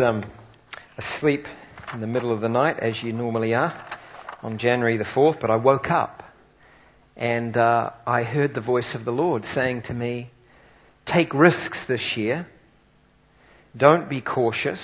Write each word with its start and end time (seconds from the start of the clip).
um, 0.00 0.24
asleep 0.98 1.44
in 1.92 2.00
the 2.00 2.06
middle 2.08 2.34
of 2.34 2.40
the 2.40 2.48
night, 2.48 2.80
as 2.80 2.94
you 3.04 3.12
normally 3.12 3.54
are, 3.54 3.72
on 4.42 4.58
January 4.58 4.96
the 4.96 5.04
4th, 5.04 5.40
but 5.40 5.52
I 5.52 5.54
woke 5.54 5.88
up 5.88 6.20
and 7.16 7.56
uh, 7.56 7.90
I 8.04 8.24
heard 8.24 8.56
the 8.56 8.60
voice 8.60 8.92
of 8.94 9.04
the 9.04 9.12
Lord 9.12 9.44
saying 9.54 9.84
to 9.86 9.94
me, 9.94 10.32
Take 11.06 11.32
risks 11.32 11.78
this 11.86 12.00
year. 12.16 12.48
Don't 13.76 14.10
be 14.10 14.20
cautious. 14.20 14.80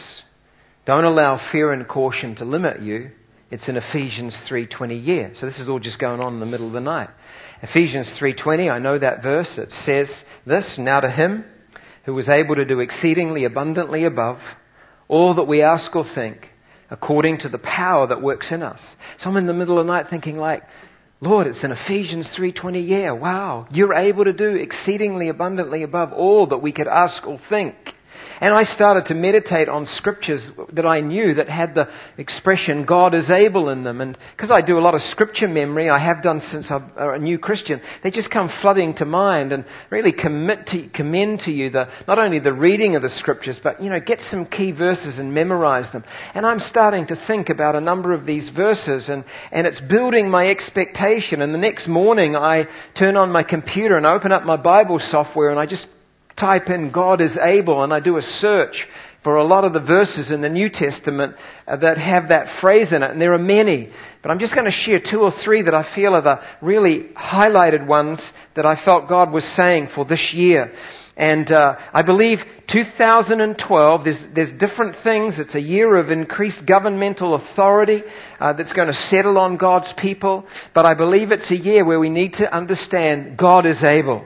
Don't 0.87 1.03
allow 1.03 1.41
fear 1.51 1.73
and 1.73 1.89
caution 1.89 2.37
to 2.37 2.45
limit 2.45 2.81
you. 2.81 3.11
It's 3.51 3.67
in 3.67 3.77
Ephesians 3.77 4.35
3:20 4.49 5.05
year. 5.05 5.33
So 5.41 5.47
this 5.47 5.59
is 5.59 5.69
all 5.69 5.81
just 5.81 5.99
going 5.99 6.21
on 6.21 6.35
in 6.35 6.41
the 6.41 6.47
middle 6.47 6.69
of 6.69 6.73
the 6.73 6.81
night. 6.81 7.11
Ephesians 7.63 8.07
3:20, 8.21 8.71
I 8.71 8.79
know 8.79 8.97
that 8.97 9.25
verse. 9.25 9.59
It 9.59 9.73
says 9.85 10.07
this, 10.47 10.79
now 10.79 11.01
to 11.01 11.11
him 11.11 11.47
who 12.05 12.15
was 12.15 12.29
able 12.29 12.55
to 12.55 12.65
do 12.65 12.79
exceedingly 12.79 13.45
abundantly 13.45 14.05
above 14.05 14.39
all 15.11 15.35
that 15.35 15.49
we 15.49 15.61
ask 15.61 15.95
or 15.97 16.07
think, 16.15 16.49
according 16.89 17.39
to 17.41 17.49
the 17.49 17.59
power 17.59 18.07
that 18.07 18.23
works 18.23 18.47
in 18.51 18.63
us. 18.63 18.79
So 19.21 19.29
I'm 19.29 19.37
in 19.37 19.49
the 19.49 19.53
middle 19.53 19.79
of 19.79 19.85
the 19.85 19.93
night 19.93 20.07
thinking 20.09 20.39
like, 20.39 20.63
Lord, 21.21 21.49
it's 21.49 21.65
an 21.65 21.73
Ephesians 21.73 22.29
3:20 22.39 22.89
Yeah, 22.89 23.11
Wow, 23.11 23.67
you're 23.73 23.93
able 23.93 24.25
to 24.25 24.33
do 24.33 24.55
exceedingly 24.55 25.29
abundantly 25.29 25.83
above 25.83 26.13
all 26.13 26.47
that 26.47 26.63
we 26.63 26.71
could 26.73 26.87
ask 26.87 27.27
or 27.27 27.41
think. 27.51 27.75
And 28.41 28.55
I 28.55 28.65
started 28.75 29.07
to 29.09 29.15
meditate 29.15 29.69
on 29.69 29.87
scriptures 29.99 30.43
that 30.73 30.87
I 30.87 31.01
knew 31.01 31.35
that 31.35 31.49
had 31.49 31.75
the 31.75 31.89
expression 32.17 32.87
God 32.87 33.15
is 33.15 33.29
able 33.29 33.69
in 33.69 33.85
them. 33.85 34.01
And 34.01 34.17
because 34.37 34.51
I 34.51 34.63
do 34.63 34.79
a 34.79 34.81
lot 34.81 34.95
of 34.95 35.03
scripture 35.11 35.47
memory, 35.47 35.91
I 35.91 35.99
have 35.99 36.23
done 36.23 36.41
since 36.51 36.67
I'm 36.71 36.91
a 36.97 37.19
new 37.19 37.39
Christian, 37.39 37.83
they 38.03 38.11
just 38.11 38.31
come 38.31 38.51
flooding 38.63 38.95
to 38.97 39.05
mind 39.05 39.53
and 39.53 39.65
really 39.91 40.13
commit 40.13 40.67
to, 40.69 40.89
commend 40.89 41.41
to 41.41 41.51
you 41.51 41.71
the, 41.71 41.87
not 42.09 42.19
only 42.19 42.39
the 42.39 42.53
reading 42.53 42.97
of 42.97 43.03
the 43.03 43.11
scriptures, 43.19 43.59
but, 43.63 43.83
you 43.83 43.91
know, 43.91 44.01
get 44.01 44.19
some 44.31 44.47
key 44.47 44.73
verses 44.73 45.19
and 45.19 45.35
memorize 45.35 45.91
them. 45.93 46.05
And 46.35 46.47
I'm 46.47 46.61
starting 46.71 47.07
to 47.09 47.27
think 47.27 47.51
about 47.51 47.77
a 47.77 47.81
number 47.81 48.13
of 48.13 48.25
these 48.25 48.49
verses 48.57 49.05
and, 49.09 49.25
and 49.53 49.67
it's 49.67 49.81
building 49.89 50.31
my 50.31 50.47
expectation. 50.47 51.43
And 51.43 51.53
the 51.53 51.59
next 51.59 51.87
morning 51.89 52.37
I 52.37 52.65
turn 52.99 53.17
on 53.17 53.31
my 53.31 53.43
computer 53.43 53.99
and 53.99 54.07
open 54.07 54.33
up 54.33 54.45
my 54.45 54.57
Bible 54.57 55.01
software 55.11 55.51
and 55.51 55.59
I 55.59 55.67
just 55.67 55.87
type 56.41 56.69
in 56.69 56.91
God 56.91 57.21
is 57.21 57.33
able 57.41 57.85
and 57.85 57.93
I 57.93 58.01
do 58.01 58.17
a 58.17 58.23
search 58.41 58.75
for 59.23 59.37
a 59.37 59.45
lot 59.45 59.65
of 59.65 59.73
the 59.73 59.81
verses 59.81 60.31
in 60.31 60.41
the 60.41 60.49
New 60.49 60.71
Testament 60.71 61.37
uh, 61.67 61.77
that 61.77 61.99
have 61.99 62.29
that 62.31 62.61
phrase 62.61 62.89
in 62.91 63.03
it, 63.03 63.11
and 63.11 63.21
there 63.21 63.35
are 63.35 63.39
many. 63.39 63.91
But 64.23 64.31
I'm 64.31 64.39
just 64.39 64.55
going 64.55 64.71
to 64.71 64.85
share 64.85 64.99
two 64.99 65.21
or 65.21 65.33
three 65.45 65.63
that 65.63 65.75
I 65.75 65.95
feel 65.95 66.15
are 66.15 66.23
the 66.23 66.41
really 66.63 67.11
highlighted 67.17 67.87
ones 67.87 68.19
that 68.57 68.65
I 68.65 68.83
felt 68.85 69.09
God 69.09 69.31
was 69.31 69.45
saying 69.59 69.91
for 69.95 70.05
this 70.05 70.33
year. 70.33 70.73
And 71.17 71.53
uh, 71.53 71.75
I 71.93 72.01
believe 72.01 72.39
2012, 72.73 74.05
there's, 74.05 74.35
there's 74.35 74.59
different 74.59 74.97
things. 75.05 75.35
It's 75.37 75.55
a 75.55 75.61
year 75.61 75.97
of 75.97 76.11
increased 76.11 76.65
governmental 76.65 77.35
authority 77.35 78.03
uh, 78.41 78.55
that's 78.55 78.73
going 78.73 78.89
to 78.89 79.09
settle 79.11 79.37
on 79.37 79.59
God's 79.59 79.93
people. 80.01 80.47
But 80.75 80.87
I 80.87 80.95
believe 80.95 81.31
it's 81.31 81.51
a 81.51 81.63
year 81.63 81.85
where 81.85 82.01
we 82.01 82.09
need 82.09 82.35
to 82.35 82.57
understand 82.57 83.37
God 83.37 83.67
is 83.67 83.77
able. 83.87 84.25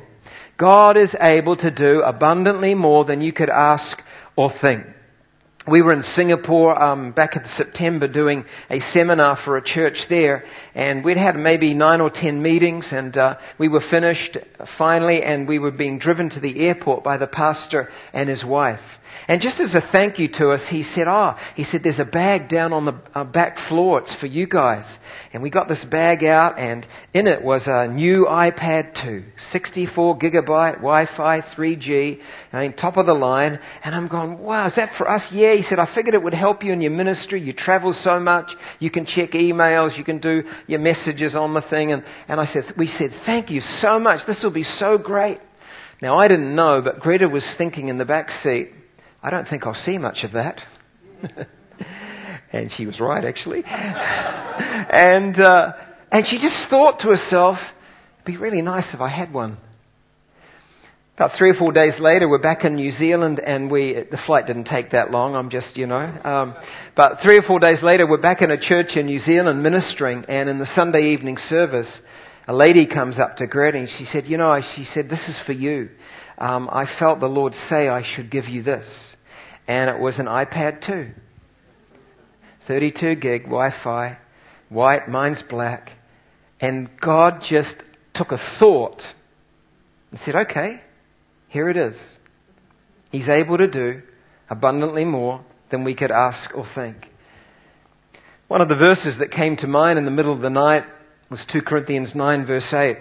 God 0.59 0.97
is 0.97 1.11
able 1.21 1.57
to 1.57 1.71
do 1.71 2.03
abundantly 2.03 2.75
more 2.75 3.05
than 3.05 3.21
you 3.21 3.33
could 3.33 3.51
ask 3.51 3.99
or 4.37 4.53
think. 4.65 4.85
We 5.67 5.81
were 5.81 5.95
in 5.95 6.05
Singapore 6.15 6.81
um, 6.81 7.13
back 7.13 7.37
in 7.37 7.43
September 7.57 8.07
doing 8.07 8.45
a 8.71 8.81
seminar 8.93 9.39
for 9.47 9.57
a 9.57 9.65
church 9.65 9.97
there, 10.11 10.45
and 10.75 11.03
we'd 11.03 11.17
had 11.17 11.37
maybe 11.37 11.73
nine 11.73 12.03
or 12.03 12.11
ten 12.11 12.43
meetings, 12.43 12.85
and 12.91 13.17
uh, 13.17 13.37
we 13.59 13.69
were 13.69 13.83
finished 13.91 14.37
finally, 14.77 15.23
and 15.23 15.49
we 15.49 15.59
were 15.59 15.71
being 15.71 15.99
driven 15.99 16.29
to 16.31 16.41
the 16.41 16.61
airport 16.61 17.03
by 17.03 17.17
the 17.17 17.27
pastor 17.27 17.89
and 18.13 18.29
his 18.29 18.45
wife. 18.45 18.81
And 19.27 19.41
just 19.41 19.59
as 19.59 19.75
a 19.75 19.83
thank 19.93 20.19
you 20.19 20.29
to 20.29 20.51
us, 20.51 20.61
he 20.69 20.85
said, 20.95 21.09
Oh, 21.09 21.35
he 21.55 21.65
said, 21.65 21.83
there's 21.83 21.99
a 21.99 22.05
bag 22.05 22.49
down 22.49 22.73
on 22.73 22.85
the 22.85 23.01
uh, 23.15 23.25
back 23.25 23.57
floor. 23.69 24.01
It's 24.01 24.15
for 24.21 24.27
you 24.27 24.47
guys. 24.47 24.85
And 25.33 25.43
we 25.43 25.51
got 25.51 25.69
this 25.69 25.83
bag 25.91 26.25
out, 26.25 26.59
and 26.59 26.87
in 27.13 27.27
it 27.27 27.43
was 27.43 27.63
a 27.67 27.89
new 27.89 28.27
iPad 28.29 29.03
2, 29.03 29.25
64 29.53 30.19
gigabyte 30.19 30.75
Wi 30.77 31.09
Fi 31.17 31.41
3G, 31.41 32.19
I 32.53 32.61
mean, 32.61 32.73
top 32.75 32.97
of 32.97 33.07
the 33.07 33.15
line. 33.15 33.59
And 33.83 33.95
I'm 33.95 34.09
going, 34.09 34.39
Wow, 34.39 34.69
is 34.69 34.75
that 34.77 34.93
for 34.99 35.11
us? 35.11 35.23
Yeah. 35.33 35.55
He 35.55 35.65
said, 35.69 35.79
I 35.79 35.93
figured 35.95 36.15
it 36.15 36.23
would 36.23 36.35
help 36.35 36.63
you 36.63 36.73
in 36.73 36.81
your 36.81 36.91
ministry. 36.91 37.41
You 37.41 37.53
travel 37.53 37.97
so 38.05 38.21
much. 38.21 38.51
You 38.79 38.91
can 38.91 39.07
check 39.07 39.33
emails. 39.33 39.97
You 39.97 40.05
can 40.05 40.21
do 40.21 40.43
your 40.67 40.81
messages 40.81 41.35
on 41.35 41.55
the 41.55 41.63
thing. 41.63 41.93
And, 41.93 42.03
and 42.29 42.41
I 42.41 42.47
said, 42.53 42.75
We 42.77 42.89
said, 42.99 43.15
Thank 43.25 43.51
you 43.51 43.63
so 43.81 43.99
much. 43.99 44.27
This 44.27 44.43
will 44.43 44.51
be 44.51 44.67
so 44.79 44.99
great. 44.99 45.41
Now, 46.03 46.19
I 46.19 46.29
didn't 46.29 46.55
know, 46.55 46.83
but 46.83 47.01
Greta 47.01 47.29
was 47.29 47.45
thinking 47.57 47.89
in 47.89 47.99
the 47.99 48.05
back 48.05 48.29
seat, 48.43 48.71
I 49.25 49.31
don't 49.31 49.49
think 49.49 49.67
I'll 49.67 49.83
see 49.87 49.97
much 49.97 50.19
of 50.23 50.33
that. 50.33 50.61
and 52.53 52.71
she 52.77 52.85
was 52.85 53.01
right, 53.01 53.25
actually. 53.25 53.63
and, 53.67 55.41
uh, 55.41 55.73
and 56.13 56.27
she 56.29 56.37
just 56.37 56.69
thought 56.69 57.01
to 57.01 57.09
herself, 57.09 57.57
it'd 58.17 58.27
be 58.27 58.37
really 58.37 58.61
nice 58.61 58.85
if 58.93 59.01
I 59.01 59.09
had 59.09 59.33
one. 59.33 59.57
About 61.17 61.39
three 61.39 61.49
or 61.49 61.55
four 61.55 61.73
days 61.73 61.95
later, 62.01 62.29
we're 62.29 62.43
back 62.43 62.65
in 62.65 62.75
New 62.75 62.93
Zealand, 62.99 63.39
and 63.39 63.71
we 63.71 63.95
the 63.95 64.19
flight 64.27 64.47
didn't 64.47 64.65
take 64.65 64.91
that 64.91 65.11
long. 65.11 65.37
I'm 65.37 65.49
just, 65.49 65.75
you 65.77 65.87
know. 65.87 66.01
Um, 66.01 66.55
but 66.95 67.21
three 67.23 67.39
or 67.39 67.43
four 67.43 67.61
days 67.61 67.79
later, 67.83 68.07
we're 68.07 68.21
back 68.21 68.43
in 68.43 68.51
a 68.51 68.61
church 68.61 68.97
in 68.97 69.07
New 69.07 69.21
Zealand 69.21 69.63
ministering, 69.63 70.25
and 70.29 70.51
in 70.51 70.59
the 70.59 70.69
Sunday 70.75 71.13
evening 71.13 71.39
service, 71.49 71.87
a 72.49 72.53
lady 72.53 72.85
comes 72.87 73.17
up 73.17 73.37
to 73.37 73.47
Greta 73.47 73.79
and 73.79 73.89
she 73.97 74.07
said, 74.13 74.27
"You 74.27 74.39
know," 74.39 74.61
she 74.75 74.85
said, 74.93 75.09
"This 75.09 75.29
is 75.29 75.37
for 75.47 75.53
you. 75.53 75.89
Um, 76.37 76.69
I 76.71 76.85
felt 76.99 77.21
the 77.21 77.27
Lord 77.27 77.55
say 77.71 77.89
I 77.89 78.03
should 78.03 78.29
give 78.29 78.49
you 78.49 78.65
this." 78.65 78.85
And 79.67 79.91
it 79.91 79.99
was 79.99 80.15
an 80.19 80.27
iPad 80.27 80.87
2. 80.87 81.13
32 82.67 83.15
gig 83.17 83.45
Wi 83.45 83.71
Fi, 83.83 84.19
white, 84.69 85.09
mine's 85.09 85.43
black. 85.49 85.91
And 86.61 86.89
God 87.01 87.43
just 87.49 87.75
took 88.15 88.33
a 88.33 88.41
thought 88.59 89.01
and 90.11 90.21
said, 90.25 90.35
okay, 90.35 90.81
here 91.49 91.69
it 91.69 91.77
is. 91.77 91.95
He's 93.11 93.29
able 93.29 93.59
to 93.59 93.69
do 93.69 94.03
abundantly 94.49 95.05
more 95.05 95.45
than 95.71 95.85
we 95.85 95.95
could 95.95 96.11
ask 96.11 96.55
or 96.55 96.67
think. 96.75 96.97
One 98.49 98.61
of 98.61 98.69
the 98.69 98.77
verses 98.77 99.17
that 99.19 99.33
came 99.33 99.57
to 99.59 99.67
mind 99.67 99.99
in 99.99 100.05
the 100.05 100.11
middle 100.11 100.33
of 100.33 100.41
the 100.41 100.51
night 100.51 100.85
was 101.31 101.41
2 101.53 101.63
Corinthians 101.63 102.11
9, 102.15 102.47
verse 102.47 102.73
8. 102.73 102.97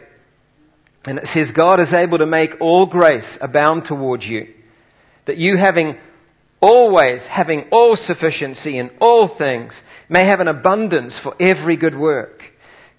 And 1.05 1.17
it 1.19 1.27
says, 1.33 1.47
God 1.55 1.79
is 1.79 1.93
able 1.93 2.17
to 2.19 2.25
make 2.25 2.51
all 2.61 2.85
grace 2.85 3.25
abound 3.41 3.83
towards 3.87 4.23
you, 4.23 4.47
that 5.27 5.37
you 5.37 5.57
having 5.57 5.97
always 6.63 7.21
having 7.29 7.65
all 7.71 7.97
sufficiency 8.07 8.77
in 8.77 8.89
all 9.01 9.35
things, 9.37 9.73
may 10.07 10.25
have 10.25 10.39
an 10.39 10.47
abundance 10.47 11.13
for 11.21 11.35
every 11.39 11.75
good 11.75 11.97
work. 11.97 12.41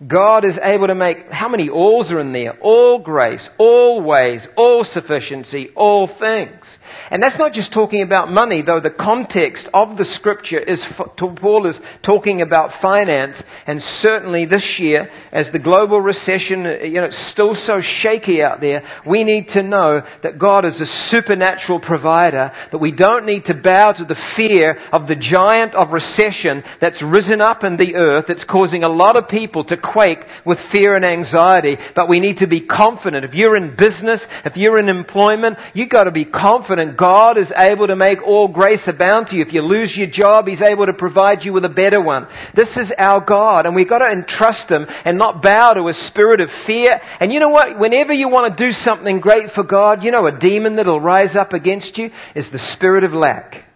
God 0.06 0.44
is 0.44 0.54
able 0.62 0.88
to 0.88 0.94
make, 0.94 1.16
how 1.30 1.48
many 1.48 1.70
alls 1.70 2.10
are 2.10 2.20
in 2.20 2.32
there? 2.32 2.58
All 2.60 2.98
grace, 2.98 3.40
all 3.58 4.02
ways, 4.02 4.42
all 4.56 4.84
sufficiency, 4.92 5.70
all 5.74 6.08
things. 6.18 6.60
And 7.10 7.22
that's 7.22 7.38
not 7.38 7.52
just 7.52 7.72
talking 7.72 8.02
about 8.02 8.30
money, 8.30 8.62
though. 8.62 8.80
The 8.80 8.90
context 8.90 9.66
of 9.72 9.96
the 9.96 10.06
scripture 10.16 10.58
is, 10.58 10.78
Paul 11.16 11.68
is 11.68 11.76
talking 12.02 12.42
about 12.42 12.80
finance, 12.80 13.36
and 13.66 13.82
certainly 14.02 14.46
this 14.46 14.64
year, 14.78 15.08
as 15.32 15.46
the 15.52 15.58
global 15.58 16.00
recession, 16.00 16.66
uh, 16.66 16.84
you 16.84 17.00
know, 17.00 17.04
it's 17.04 17.32
still 17.32 17.56
so 17.66 17.80
shaky 18.02 18.42
out 18.42 18.60
there, 18.60 18.82
we 19.06 19.24
need 19.24 19.48
to 19.54 19.62
know 19.62 20.02
that 20.22 20.38
God 20.38 20.64
is 20.64 20.80
a 20.80 21.10
supernatural 21.10 21.80
provider, 21.80 22.52
that 22.70 22.78
we 22.78 22.92
don't 22.92 23.26
need 23.26 23.44
to 23.46 23.54
bow 23.54 23.92
to 23.92 24.04
the 24.04 24.16
fear 24.36 24.78
of 24.92 25.06
the 25.06 25.16
giant 25.16 25.74
of 25.74 25.92
recession 25.92 26.62
that's 26.80 27.02
risen 27.02 27.40
up 27.40 27.64
in 27.64 27.76
the 27.76 27.94
earth, 27.94 28.26
that's 28.28 28.44
causing 28.44 28.82
a 28.82 28.90
lot 28.90 29.16
of 29.16 29.28
people 29.28 29.64
to 29.64 29.76
quake 29.76 30.20
with 30.44 30.58
fear 30.72 30.94
and 30.94 31.04
anxiety, 31.04 31.76
but 31.94 32.08
we 32.08 32.20
need 32.20 32.38
to 32.38 32.46
be 32.46 32.60
confident. 32.60 33.24
If 33.24 33.34
you're 33.34 33.56
in 33.56 33.76
business, 33.76 34.20
if 34.44 34.56
you're 34.56 34.78
in 34.78 34.88
employment, 34.88 35.56
you've 35.72 35.90
got 35.90 36.04
to 36.04 36.10
be 36.10 36.24
confident 36.24 36.83
God 36.92 37.38
is 37.38 37.48
able 37.58 37.86
to 37.86 37.96
make 37.96 38.22
all 38.22 38.48
grace 38.48 38.80
abound 38.86 39.28
to 39.28 39.36
you. 39.36 39.42
If 39.42 39.52
you 39.52 39.62
lose 39.62 39.92
your 39.94 40.06
job, 40.06 40.46
He's 40.46 40.60
able 40.60 40.86
to 40.86 40.92
provide 40.92 41.42
you 41.42 41.52
with 41.52 41.64
a 41.64 41.68
better 41.68 42.00
one. 42.00 42.26
This 42.54 42.68
is 42.76 42.92
our 42.98 43.24
God, 43.24 43.66
and 43.66 43.74
we've 43.74 43.88
got 43.88 43.98
to 43.98 44.10
entrust 44.10 44.70
Him 44.70 44.86
and 45.04 45.18
not 45.18 45.42
bow 45.42 45.72
to 45.72 45.88
a 45.88 45.94
spirit 46.08 46.40
of 46.40 46.48
fear. 46.66 46.90
And 47.20 47.32
you 47.32 47.40
know 47.40 47.48
what? 47.48 47.78
Whenever 47.78 48.12
you 48.12 48.28
want 48.28 48.56
to 48.56 48.64
do 48.64 48.76
something 48.84 49.20
great 49.20 49.52
for 49.54 49.64
God, 49.64 50.02
you 50.02 50.10
know 50.10 50.26
a 50.26 50.38
demon 50.38 50.76
that'll 50.76 51.00
rise 51.00 51.36
up 51.38 51.52
against 51.52 51.96
you 51.96 52.10
is 52.34 52.46
the 52.52 52.74
spirit 52.74 53.04
of 53.04 53.12
lack. 53.12 53.73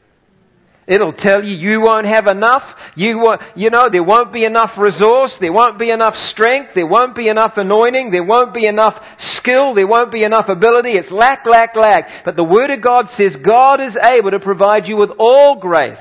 It'll 0.89 1.13
tell 1.13 1.45
you 1.45 1.55
you 1.55 1.83
won't 1.83 2.07
have 2.07 2.27
enough. 2.27 2.63
You, 2.95 3.19
won't, 3.19 3.43
you 3.55 3.69
know, 3.69 3.91
there 3.93 4.03
won't 4.03 4.33
be 4.33 4.47
enough 4.47 4.71
resource. 4.79 5.33
There 5.39 5.53
won't 5.53 5.79
be 5.79 5.91
enough 5.91 6.15
strength. 6.33 6.71
There 6.75 6.87
won't 6.87 7.15
be 7.15 7.29
enough 7.29 7.53
anointing. 7.57 8.11
There 8.11 8.25
won't 8.25 8.55
be 8.55 8.67
enough 8.67 8.95
skill. 9.37 9.75
There 9.75 9.87
won't 9.87 10.11
be 10.11 10.25
enough 10.25 10.49
ability. 10.49 10.93
It's 10.93 11.13
lack, 11.13 11.45
lack, 11.45 11.77
lack. 11.77 12.25
But 12.25 12.37
the 12.37 12.45
Word 12.45 12.71
of 12.71 12.81
God 12.81 13.05
says 13.19 13.37
God 13.47 13.81
is 13.83 13.95
able 14.03 14.31
to 14.31 14.41
provide 14.41 14.87
you 14.87 14.97
with 14.97 15.11
all 15.19 15.61
grace 15.61 15.99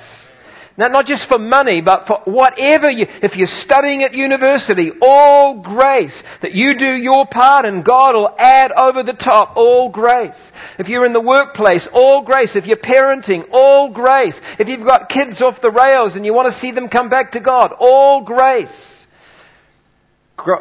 Now, 0.77 0.89
not 0.89 1.07
just 1.07 1.23
for 1.27 1.39
money, 1.39 1.81
but 1.81 2.05
for 2.05 2.21
whatever 2.25 2.91
you, 2.91 3.07
if 3.23 3.35
you're 3.35 3.63
studying 3.65 4.03
at 4.03 4.13
university, 4.13 4.91
all 5.01 5.59
grace. 5.63 6.13
That 6.43 6.53
you 6.53 6.77
do 6.77 6.93
your 6.93 7.25
part 7.25 7.65
and 7.65 7.83
God 7.83 8.13
will 8.13 8.35
add 8.37 8.71
over 8.71 9.01
the 9.01 9.13
top, 9.13 9.53
all 9.55 9.89
grace. 9.89 10.35
If 10.77 10.87
you're 10.87 11.07
in 11.07 11.13
the 11.13 11.19
workplace, 11.19 11.81
all 11.91 12.23
grace. 12.23 12.51
If 12.53 12.65
you're 12.65 12.77
parenting, 12.77 13.45
all 13.51 13.91
grace. 13.91 14.35
If 14.59 14.67
you've 14.67 14.85
got 14.87 15.09
kids 15.09 15.41
off 15.41 15.55
the 15.63 15.71
rails 15.71 16.11
and 16.13 16.23
you 16.23 16.33
want 16.35 16.53
to 16.53 16.61
see 16.61 16.71
them 16.71 16.89
come 16.89 17.09
back 17.09 17.31
to 17.31 17.39
God, 17.39 17.71
all 17.79 18.23
grace. 18.23 18.67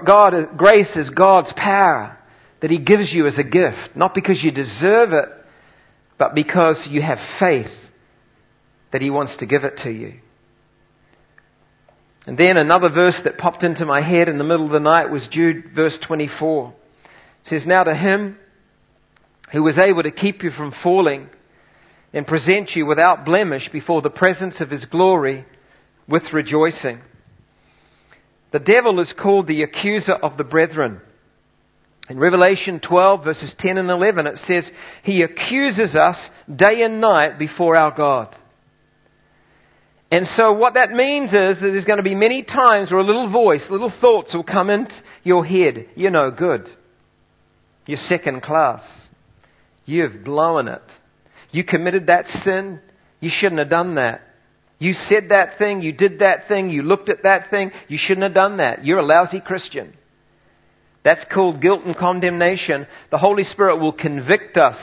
God, 0.07 0.33
grace 0.57 0.97
is 0.97 1.11
God's 1.11 1.53
power 1.55 2.19
that 2.63 2.71
He 2.71 2.79
gives 2.79 3.13
you 3.13 3.27
as 3.27 3.35
a 3.39 3.43
gift, 3.43 3.95
not 3.95 4.15
because 4.15 4.43
you 4.43 4.51
deserve 4.51 5.13
it, 5.13 5.29
but 6.19 6.35
because 6.35 6.77
you 6.89 7.03
have 7.03 7.19
faith 7.39 7.71
that 8.93 9.03
He 9.03 9.11
wants 9.11 9.33
to 9.41 9.47
give 9.47 9.65
it 9.65 9.79
to 9.85 9.91
you. 9.91 10.21
And 12.27 12.37
then 12.37 12.61
another 12.61 12.89
verse 12.89 13.15
that 13.25 13.39
popped 13.39 13.63
into 13.63 13.87
my 13.87 14.03
head 14.03 14.29
in 14.29 14.39
the 14.39 14.45
middle 14.45 14.67
of 14.67 14.73
the 14.73 14.81
night 14.81 15.11
was 15.11 15.29
Jude 15.31 15.73
verse 15.75 15.95
24. 16.07 16.75
It 17.45 17.49
says, 17.49 17.63
Now 17.67 17.85
to 17.85 17.95
Him 17.95 18.37
who 19.53 19.63
was 19.63 19.79
able 19.79 20.03
to 20.03 20.11
keep 20.11 20.43
you 20.43 20.51
from 20.51 20.75
falling 20.83 21.29
and 22.13 22.27
present 22.27 22.71
you 22.75 22.85
without 22.85 23.25
blemish 23.25 23.69
before 23.73 24.03
the 24.03 24.11
presence 24.11 24.57
of 24.59 24.71
His 24.71 24.85
glory 24.87 25.47
with 26.09 26.25
rejoicing. 26.33 27.01
The 28.53 28.59
devil 28.59 28.99
is 29.01 29.13
called 29.21 29.47
the 29.47 29.63
accuser 29.63 30.15
of 30.15 30.37
the 30.37 30.45
brethren. 30.45 31.01
In 32.09 32.19
Revelation 32.19 32.81
12, 32.81 33.25
verses 33.25 33.51
10 33.59 33.79
and 33.79 33.91
11, 33.91 34.27
it 34.27 34.39
says, 34.47 34.65
He 35.03 35.23
accuses 35.23 35.95
us 35.95 36.17
day 36.55 36.83
and 36.83 37.01
night 37.01 37.39
before 37.39 37.77
our 37.77 37.91
God. 37.91 38.35
And 40.11 40.29
so 40.39 40.53
what 40.53 40.75
that 40.75 40.93
means 40.93 41.31
is 41.31 41.61
that 41.61 41.61
there's 41.61 41.85
going 41.85 41.99
to 41.99 42.05
be 42.05 42.15
many 42.15 42.45
times 42.45 42.91
where 42.91 43.01
a 43.01 43.05
little 43.05 43.31
voice, 43.31 43.63
little 43.69 43.93
thoughts 44.01 44.33
will 44.33 44.45
come 44.45 44.71
into 44.71 44.95
your 45.25 45.45
head. 45.45 45.87
You're 45.97 46.13
no 46.13 46.31
good. 46.31 46.69
You're 47.87 47.99
second 48.09 48.43
class. 48.43 48.83
You've 49.85 50.25
blown 50.25 50.69
it. 50.69 50.83
You 51.51 51.65
committed 51.65 52.07
that 52.07 52.27
sin. 52.45 52.81
You 53.21 53.31
shouldn't 53.37 53.59
have 53.59 53.71
done 53.71 53.97
that. 53.97 54.21
You 54.79 54.95
said 55.09 55.31
that 55.31 55.59
thing. 55.59 55.81
You 55.81 55.93
did 55.93 56.21
that 56.21 56.49
thing. 56.49 56.71
You 56.71 56.83
looked 56.83 57.09
at 57.09 57.23
that 57.23 57.51
thing. 57.51 57.73
You 57.89 57.99
shouldn't 58.01 58.25
have 58.25 58.35
done 58.35 58.59
that. 58.59 58.85
You're 58.85 58.99
a 58.99 59.07
lousy 59.07 59.41
Christian. 59.41 59.95
That's 61.05 61.25
called 61.33 61.63
guilt 61.63 61.85
and 61.85 61.97
condemnation. 61.97 62.87
The 63.11 63.19
Holy 63.19 63.45
Spirit 63.45 63.79
will 63.79 63.93
convict 63.93 64.57
us 64.57 64.77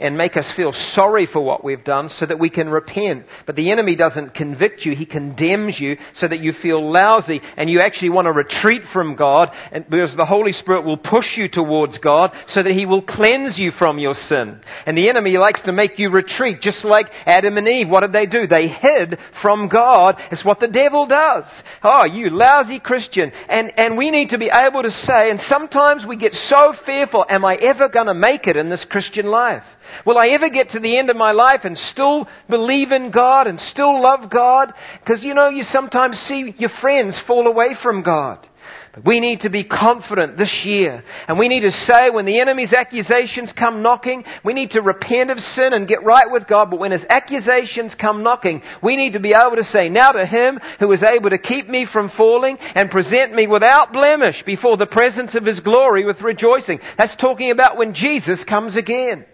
and 0.00 0.16
make 0.16 0.36
us 0.36 0.46
feel 0.56 0.72
sorry 0.94 1.28
for 1.30 1.40
what 1.40 1.62
we've 1.62 1.84
done 1.84 2.10
so 2.18 2.26
that 2.26 2.38
we 2.38 2.50
can 2.50 2.68
repent. 2.68 3.26
But 3.46 3.56
the 3.56 3.70
enemy 3.70 3.96
doesn't 3.96 4.34
convict 4.34 4.84
you, 4.84 4.94
he 4.96 5.06
condemns 5.06 5.78
you 5.78 5.96
so 6.18 6.26
that 6.26 6.40
you 6.40 6.54
feel 6.62 6.92
lousy 6.92 7.40
and 7.56 7.68
you 7.68 7.80
actually 7.80 8.10
want 8.10 8.26
to 8.26 8.32
retreat 8.32 8.82
from 8.92 9.16
God 9.16 9.50
because 9.72 10.16
the 10.16 10.24
Holy 10.24 10.52
Spirit 10.52 10.84
will 10.84 10.96
push 10.96 11.26
you 11.36 11.48
towards 11.48 11.98
God 11.98 12.32
so 12.54 12.62
that 12.62 12.72
he 12.72 12.86
will 12.86 13.02
cleanse 13.02 13.58
you 13.58 13.72
from 13.78 13.98
your 13.98 14.14
sin. 14.28 14.60
And 14.86 14.96
the 14.96 15.08
enemy 15.08 15.36
likes 15.36 15.60
to 15.66 15.72
make 15.72 15.98
you 15.98 16.10
retreat 16.10 16.62
just 16.62 16.84
like 16.84 17.06
Adam 17.26 17.56
and 17.58 17.68
Eve. 17.68 17.88
What 17.88 18.00
did 18.00 18.12
they 18.12 18.26
do? 18.26 18.46
They 18.46 18.68
hid 18.68 19.18
from 19.42 19.68
God. 19.68 20.16
It's 20.32 20.44
what 20.44 20.60
the 20.60 20.68
devil 20.68 21.06
does. 21.06 21.44
Oh, 21.82 22.06
you 22.06 22.30
lousy 22.30 22.78
Christian. 22.78 23.30
And, 23.48 23.72
and 23.76 23.96
we 23.96 24.10
need 24.10 24.30
to 24.30 24.38
be 24.38 24.50
able 24.52 24.82
to 24.82 24.90
say, 24.90 25.30
and 25.30 25.40
sometimes 25.50 26.04
we 26.06 26.16
get 26.16 26.32
so 26.48 26.74
fearful, 26.86 27.24
am 27.28 27.44
I 27.44 27.56
ever 27.56 27.88
going 27.88 28.06
to 28.06 28.14
make 28.14 28.46
it 28.46 28.56
in 28.56 28.70
this 28.70 28.84
Christian 28.88 29.26
life? 29.26 29.62
Will 30.06 30.18
I 30.18 30.28
ever 30.28 30.48
get 30.48 30.70
to 30.70 30.80
the 30.80 30.96
end 30.98 31.10
of 31.10 31.16
my 31.16 31.32
life 31.32 31.60
and 31.64 31.76
still 31.92 32.26
believe 32.48 32.92
in 32.92 33.10
God 33.10 33.46
and 33.46 33.60
still 33.70 34.02
love 34.02 34.30
God? 34.30 34.72
Because 35.04 35.22
you 35.22 35.34
know, 35.34 35.48
you 35.48 35.64
sometimes 35.72 36.16
see 36.28 36.54
your 36.58 36.70
friends 36.80 37.14
fall 37.26 37.46
away 37.46 37.76
from 37.82 38.02
God. 38.02 38.46
But 38.94 39.04
we 39.04 39.20
need 39.20 39.42
to 39.42 39.50
be 39.50 39.64
confident 39.64 40.36
this 40.36 40.52
year. 40.64 41.04
And 41.28 41.38
we 41.38 41.48
need 41.48 41.60
to 41.60 41.70
say 41.70 42.10
when 42.10 42.26
the 42.26 42.40
enemy's 42.40 42.72
accusations 42.72 43.50
come 43.56 43.82
knocking, 43.82 44.24
we 44.44 44.52
need 44.52 44.72
to 44.72 44.80
repent 44.80 45.30
of 45.30 45.38
sin 45.54 45.72
and 45.72 45.86
get 45.86 46.04
right 46.04 46.30
with 46.30 46.48
God. 46.48 46.70
But 46.70 46.80
when 46.80 46.90
his 46.90 47.04
accusations 47.08 47.92
come 48.00 48.22
knocking, 48.22 48.62
we 48.82 48.96
need 48.96 49.12
to 49.12 49.20
be 49.20 49.32
able 49.34 49.56
to 49.56 49.68
say, 49.72 49.88
now 49.88 50.10
to 50.10 50.26
him 50.26 50.58
who 50.80 50.90
is 50.92 51.02
able 51.02 51.30
to 51.30 51.38
keep 51.38 51.68
me 51.68 51.86
from 51.92 52.10
falling 52.16 52.58
and 52.74 52.90
present 52.90 53.34
me 53.34 53.46
without 53.46 53.92
blemish 53.92 54.42
before 54.44 54.76
the 54.76 54.86
presence 54.86 55.30
of 55.34 55.44
his 55.44 55.60
glory 55.60 56.04
with 56.04 56.20
rejoicing. 56.20 56.80
That's 56.98 57.16
talking 57.20 57.50
about 57.50 57.76
when 57.76 57.94
Jesus 57.94 58.40
comes 58.48 58.76
again 58.76 59.24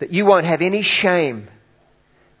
that 0.00 0.12
you 0.12 0.24
won't 0.24 0.46
have 0.46 0.62
any 0.62 0.82
shame 0.82 1.48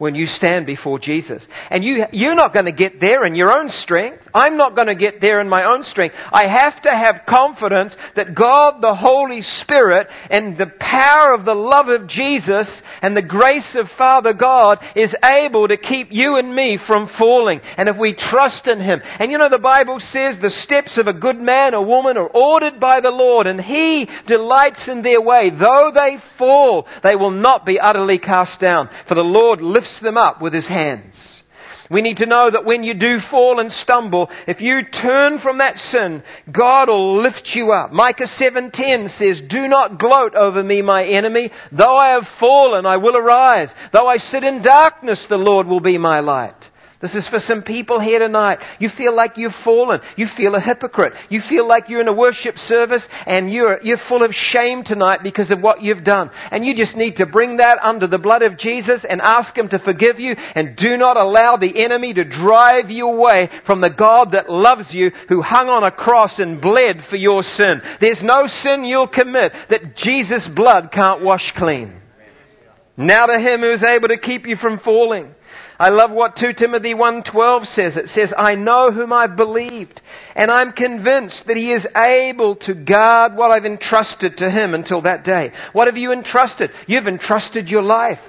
when 0.00 0.14
you 0.14 0.26
stand 0.26 0.64
before 0.64 0.98
Jesus. 0.98 1.42
And 1.68 1.84
you, 1.84 2.04
you're 2.10 2.34
not 2.34 2.54
going 2.54 2.64
to 2.64 2.72
get 2.72 3.02
there 3.02 3.26
in 3.26 3.34
your 3.34 3.52
own 3.52 3.70
strength. 3.82 4.22
I'm 4.32 4.56
not 4.56 4.74
going 4.74 4.86
to 4.86 4.94
get 4.94 5.20
there 5.20 5.42
in 5.42 5.48
my 5.50 5.62
own 5.62 5.84
strength. 5.90 6.14
I 6.32 6.46
have 6.48 6.80
to 6.84 6.88
have 6.88 7.26
confidence 7.28 7.92
that 8.16 8.34
God, 8.34 8.80
the 8.80 8.94
Holy 8.94 9.42
Spirit, 9.60 10.06
and 10.30 10.56
the 10.56 10.72
power 10.80 11.34
of 11.34 11.44
the 11.44 11.52
love 11.52 11.88
of 11.88 12.08
Jesus 12.08 12.66
and 13.02 13.14
the 13.14 13.20
grace 13.20 13.74
of 13.74 13.88
Father 13.98 14.32
God 14.32 14.78
is 14.96 15.10
able 15.22 15.68
to 15.68 15.76
keep 15.76 16.08
you 16.10 16.36
and 16.36 16.54
me 16.54 16.78
from 16.86 17.10
falling. 17.18 17.60
And 17.76 17.86
if 17.86 17.96
we 17.98 18.14
trust 18.14 18.66
in 18.66 18.80
Him. 18.80 19.02
And 19.18 19.30
you 19.30 19.36
know, 19.36 19.50
the 19.50 19.58
Bible 19.58 20.00
says 20.14 20.36
the 20.40 20.62
steps 20.64 20.96
of 20.96 21.08
a 21.08 21.12
good 21.12 21.38
man 21.38 21.74
or 21.74 21.84
woman 21.84 22.16
are 22.16 22.26
ordered 22.26 22.80
by 22.80 23.00
the 23.02 23.10
Lord, 23.10 23.46
and 23.46 23.60
He 23.60 24.08
delights 24.26 24.80
in 24.88 25.02
their 25.02 25.20
way. 25.20 25.50
Though 25.50 25.92
they 25.94 26.16
fall, 26.38 26.86
they 27.04 27.16
will 27.16 27.32
not 27.32 27.66
be 27.66 27.78
utterly 27.78 28.18
cast 28.18 28.58
down. 28.62 28.88
For 29.06 29.14
the 29.14 29.20
Lord 29.20 29.60
lifts 29.60 29.89
lifts 29.90 30.02
them 30.02 30.16
up 30.16 30.40
with 30.40 30.52
his 30.52 30.66
hands. 30.66 31.14
We 31.90 32.02
need 32.02 32.18
to 32.18 32.26
know 32.26 32.48
that 32.50 32.64
when 32.64 32.84
you 32.84 32.94
do 32.94 33.18
fall 33.32 33.58
and 33.58 33.72
stumble, 33.82 34.30
if 34.46 34.60
you 34.60 34.82
turn 35.02 35.40
from 35.40 35.58
that 35.58 35.74
sin, 35.90 36.22
God 36.52 36.88
will 36.88 37.20
lift 37.20 37.42
you 37.54 37.72
up. 37.72 37.90
Micah 37.92 38.28
7:10 38.38 39.10
says, 39.18 39.40
"Do 39.40 39.66
not 39.66 39.98
gloat 39.98 40.36
over 40.36 40.62
me, 40.62 40.82
my 40.82 41.02
enemy. 41.02 41.50
Though 41.72 41.96
I 41.96 42.10
have 42.10 42.28
fallen, 42.38 42.86
I 42.86 42.96
will 42.98 43.16
arise. 43.16 43.70
Though 43.90 44.06
I 44.06 44.18
sit 44.18 44.44
in 44.44 44.62
darkness, 44.62 45.26
the 45.26 45.36
Lord 45.36 45.66
will 45.66 45.80
be 45.80 45.98
my 45.98 46.20
light." 46.20 46.69
This 47.00 47.12
is 47.14 47.26
for 47.30 47.40
some 47.48 47.62
people 47.62 47.98
here 47.98 48.18
tonight. 48.18 48.58
You 48.78 48.90
feel 48.94 49.16
like 49.16 49.38
you've 49.38 49.54
fallen. 49.64 50.00
You 50.16 50.26
feel 50.36 50.54
a 50.54 50.60
hypocrite. 50.60 51.14
You 51.30 51.40
feel 51.48 51.66
like 51.66 51.84
you're 51.88 52.02
in 52.02 52.08
a 52.08 52.12
worship 52.12 52.56
service 52.68 53.02
and 53.26 53.50
you're, 53.50 53.80
you're 53.82 54.00
full 54.06 54.22
of 54.22 54.34
shame 54.52 54.84
tonight 54.84 55.20
because 55.22 55.50
of 55.50 55.62
what 55.62 55.80
you've 55.80 56.04
done. 56.04 56.30
And 56.50 56.66
you 56.66 56.76
just 56.76 56.94
need 56.96 57.16
to 57.16 57.24
bring 57.24 57.56
that 57.56 57.78
under 57.82 58.06
the 58.06 58.18
blood 58.18 58.42
of 58.42 58.58
Jesus 58.58 59.00
and 59.08 59.22
ask 59.22 59.56
Him 59.56 59.70
to 59.70 59.78
forgive 59.78 60.20
you 60.20 60.34
and 60.36 60.76
do 60.76 60.98
not 60.98 61.16
allow 61.16 61.56
the 61.56 61.82
enemy 61.82 62.12
to 62.12 62.24
drive 62.24 62.90
you 62.90 63.08
away 63.08 63.48
from 63.64 63.80
the 63.80 63.94
God 63.96 64.32
that 64.32 64.50
loves 64.50 64.88
you 64.90 65.10
who 65.30 65.40
hung 65.40 65.70
on 65.70 65.84
a 65.84 65.90
cross 65.90 66.32
and 66.36 66.60
bled 66.60 67.06
for 67.08 67.16
your 67.16 67.42
sin. 67.42 67.80
There's 68.02 68.22
no 68.22 68.46
sin 68.62 68.84
you'll 68.84 69.08
commit 69.08 69.52
that 69.70 69.96
Jesus' 70.04 70.46
blood 70.54 70.90
can't 70.92 71.22
wash 71.22 71.50
clean. 71.56 71.98
Now 72.98 73.24
to 73.24 73.38
Him 73.38 73.60
who 73.60 73.72
is 73.72 73.82
able 73.82 74.08
to 74.08 74.18
keep 74.18 74.46
you 74.46 74.56
from 74.56 74.80
falling 74.80 75.34
I 75.80 75.88
love 75.88 76.10
what 76.10 76.36
2 76.36 76.52
Timothy 76.52 76.92
1:12 76.92 77.66
says. 77.74 77.96
It 77.96 78.10
says, 78.10 78.34
"I 78.36 78.54
know 78.54 78.90
whom 78.90 79.14
I've 79.14 79.34
believed, 79.34 80.02
and 80.36 80.50
I'm 80.50 80.72
convinced 80.72 81.46
that 81.46 81.56
he 81.56 81.72
is 81.72 81.86
able 81.96 82.56
to 82.56 82.74
guard 82.74 83.34
what 83.34 83.50
I've 83.50 83.64
entrusted 83.64 84.36
to 84.36 84.50
him 84.50 84.74
until 84.74 85.00
that 85.00 85.24
day." 85.24 85.52
What 85.72 85.88
have 85.88 85.96
you 85.96 86.12
entrusted? 86.12 86.70
You've 86.86 87.08
entrusted 87.08 87.70
your 87.70 87.80
life. 87.80 88.20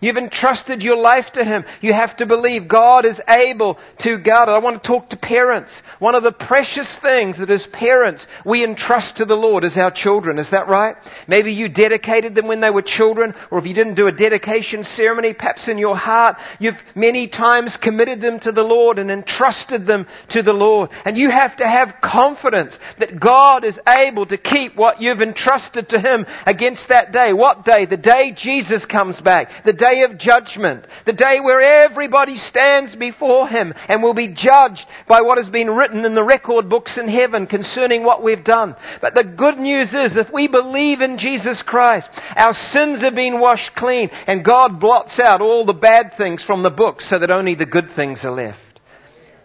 You've 0.00 0.16
entrusted 0.16 0.80
your 0.80 0.96
life 0.96 1.26
to 1.34 1.44
Him. 1.44 1.64
You 1.82 1.92
have 1.92 2.16
to 2.16 2.26
believe 2.26 2.68
God 2.68 3.04
is 3.04 3.16
able 3.28 3.78
to 4.00 4.16
guard 4.18 4.48
it. 4.48 4.52
I 4.52 4.58
want 4.58 4.82
to 4.82 4.88
talk 4.88 5.10
to 5.10 5.16
parents. 5.16 5.70
One 5.98 6.14
of 6.14 6.22
the 6.22 6.32
precious 6.32 6.88
things 7.02 7.36
that 7.38 7.50
as 7.50 7.60
parents 7.72 8.22
we 8.46 8.64
entrust 8.64 9.16
to 9.18 9.26
the 9.26 9.34
Lord 9.34 9.64
is 9.64 9.76
our 9.76 9.90
children. 9.90 10.38
Is 10.38 10.46
that 10.52 10.68
right? 10.68 10.96
Maybe 11.28 11.52
you 11.52 11.68
dedicated 11.68 12.34
them 12.34 12.46
when 12.46 12.60
they 12.60 12.70
were 12.70 12.82
children, 12.82 13.34
or 13.50 13.58
if 13.58 13.66
you 13.66 13.74
didn't 13.74 13.94
do 13.94 14.06
a 14.06 14.12
dedication 14.12 14.86
ceremony, 14.96 15.34
perhaps 15.34 15.62
in 15.68 15.76
your 15.76 15.96
heart, 15.96 16.36
you've 16.58 16.74
many 16.94 17.28
times 17.28 17.72
committed 17.82 18.22
them 18.22 18.40
to 18.40 18.52
the 18.52 18.62
Lord 18.62 18.98
and 18.98 19.10
entrusted 19.10 19.86
them 19.86 20.06
to 20.30 20.42
the 20.42 20.52
Lord. 20.52 20.90
And 21.04 21.16
you 21.16 21.30
have 21.30 21.56
to 21.58 21.64
have 21.68 22.00
confidence 22.02 22.72
that 22.98 23.20
God 23.20 23.64
is 23.64 23.74
able 23.86 24.24
to 24.26 24.38
keep 24.38 24.76
what 24.76 25.00
you've 25.00 25.20
entrusted 25.20 25.90
to 25.90 25.98
Him 25.98 26.24
against 26.46 26.82
that 26.88 27.12
day. 27.12 27.32
What 27.34 27.66
day? 27.66 27.84
The 27.84 27.96
day 27.98 28.34
Jesus 28.42 28.82
comes 28.90 29.20
back. 29.20 29.48
The 29.66 29.72
day 29.74 29.89
day 29.90 30.02
of 30.02 30.18
judgment, 30.18 30.86
the 31.06 31.12
day 31.12 31.40
where 31.42 31.60
everybody 31.60 32.40
stands 32.50 32.94
before 32.96 33.48
Him 33.48 33.72
and 33.88 34.02
will 34.02 34.14
be 34.14 34.28
judged 34.28 34.84
by 35.08 35.20
what 35.20 35.38
has 35.38 35.50
been 35.50 35.70
written 35.70 36.04
in 36.04 36.14
the 36.14 36.22
record 36.22 36.68
books 36.68 36.92
in 36.96 37.08
heaven 37.08 37.46
concerning 37.46 38.04
what 38.04 38.22
we've 38.22 38.44
done. 38.44 38.74
But 39.00 39.14
the 39.14 39.24
good 39.24 39.58
news 39.58 39.88
is, 39.88 40.16
if 40.16 40.32
we 40.32 40.48
believe 40.48 41.00
in 41.00 41.18
Jesus 41.18 41.58
Christ, 41.66 42.08
our 42.36 42.54
sins 42.72 43.02
have 43.02 43.14
been 43.14 43.40
washed 43.40 43.74
clean 43.76 44.08
and 44.26 44.44
God 44.44 44.80
blots 44.80 45.18
out 45.22 45.40
all 45.40 45.64
the 45.64 45.72
bad 45.72 46.12
things 46.16 46.42
from 46.46 46.62
the 46.62 46.70
book 46.70 46.98
so 47.08 47.18
that 47.18 47.34
only 47.34 47.54
the 47.54 47.66
good 47.66 47.88
things 47.96 48.18
are 48.22 48.34
left. 48.34 48.58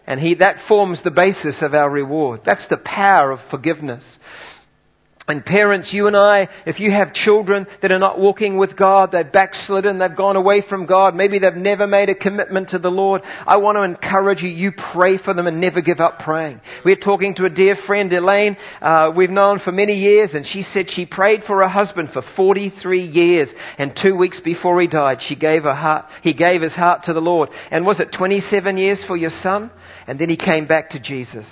And 0.07 0.19
he, 0.19 0.35
that 0.35 0.67
forms 0.67 0.99
the 1.03 1.11
basis 1.11 1.55
of 1.61 1.73
our 1.73 1.89
reward. 1.89 2.41
That's 2.45 2.67
the 2.69 2.77
power 2.77 3.31
of 3.31 3.39
forgiveness. 3.49 4.03
And 5.27 5.43
parents, 5.43 5.89
you 5.91 6.05
and 6.05 6.15
I, 6.15 6.47
if 6.67 6.79
you 6.79 6.91
have 6.91 7.11
children 7.11 7.65
that 7.81 7.91
are 7.91 7.97
not 7.97 8.19
walking 8.19 8.57
with 8.57 8.75
God, 8.75 9.11
they've 9.11 9.31
backslidden, 9.31 9.97
they've 9.97 10.15
gone 10.15 10.35
away 10.35 10.63
from 10.69 10.85
God, 10.85 11.15
maybe 11.15 11.39
they've 11.39 11.55
never 11.55 11.87
made 11.87 12.09
a 12.09 12.15
commitment 12.15 12.69
to 12.69 12.77
the 12.77 12.91
Lord, 12.91 13.23
I 13.47 13.57
want 13.57 13.75
to 13.77 13.81
encourage 13.81 14.43
you, 14.43 14.49
you 14.49 14.71
pray 14.93 15.17
for 15.17 15.33
them 15.33 15.47
and 15.47 15.59
never 15.59 15.81
give 15.81 15.99
up 15.99 16.19
praying. 16.19 16.61
We're 16.83 16.95
talking 16.95 17.33
to 17.35 17.45
a 17.45 17.49
dear 17.49 17.75
friend, 17.87 18.13
Elaine, 18.13 18.55
uh, 18.83 19.13
we've 19.15 19.31
known 19.31 19.61
for 19.65 19.71
many 19.71 19.93
years, 19.93 20.29
and 20.35 20.45
she 20.45 20.63
said 20.71 20.91
she 20.95 21.07
prayed 21.07 21.41
for 21.47 21.63
her 21.63 21.69
husband 21.69 22.09
for 22.13 22.23
43 22.35 23.07
years, 23.07 23.49
and 23.79 23.97
two 23.99 24.15
weeks 24.15 24.39
before 24.45 24.79
he 24.79 24.85
died, 24.85 25.17
she 25.27 25.35
gave 25.35 25.63
her 25.63 25.73
heart, 25.73 26.05
he 26.21 26.33
gave 26.33 26.61
his 26.61 26.73
heart 26.73 27.05
to 27.05 27.13
the 27.13 27.19
Lord. 27.19 27.49
And 27.71 27.83
was 27.83 27.99
it 27.99 28.11
27 28.11 28.77
years 28.77 28.99
for 29.07 29.17
your 29.17 29.31
son? 29.41 29.71
And 30.05 30.19
then 30.19 30.29
he 30.29 30.37
came 30.37 30.67
back 30.67 30.91
to 30.91 30.99
Jesus. 30.99 31.45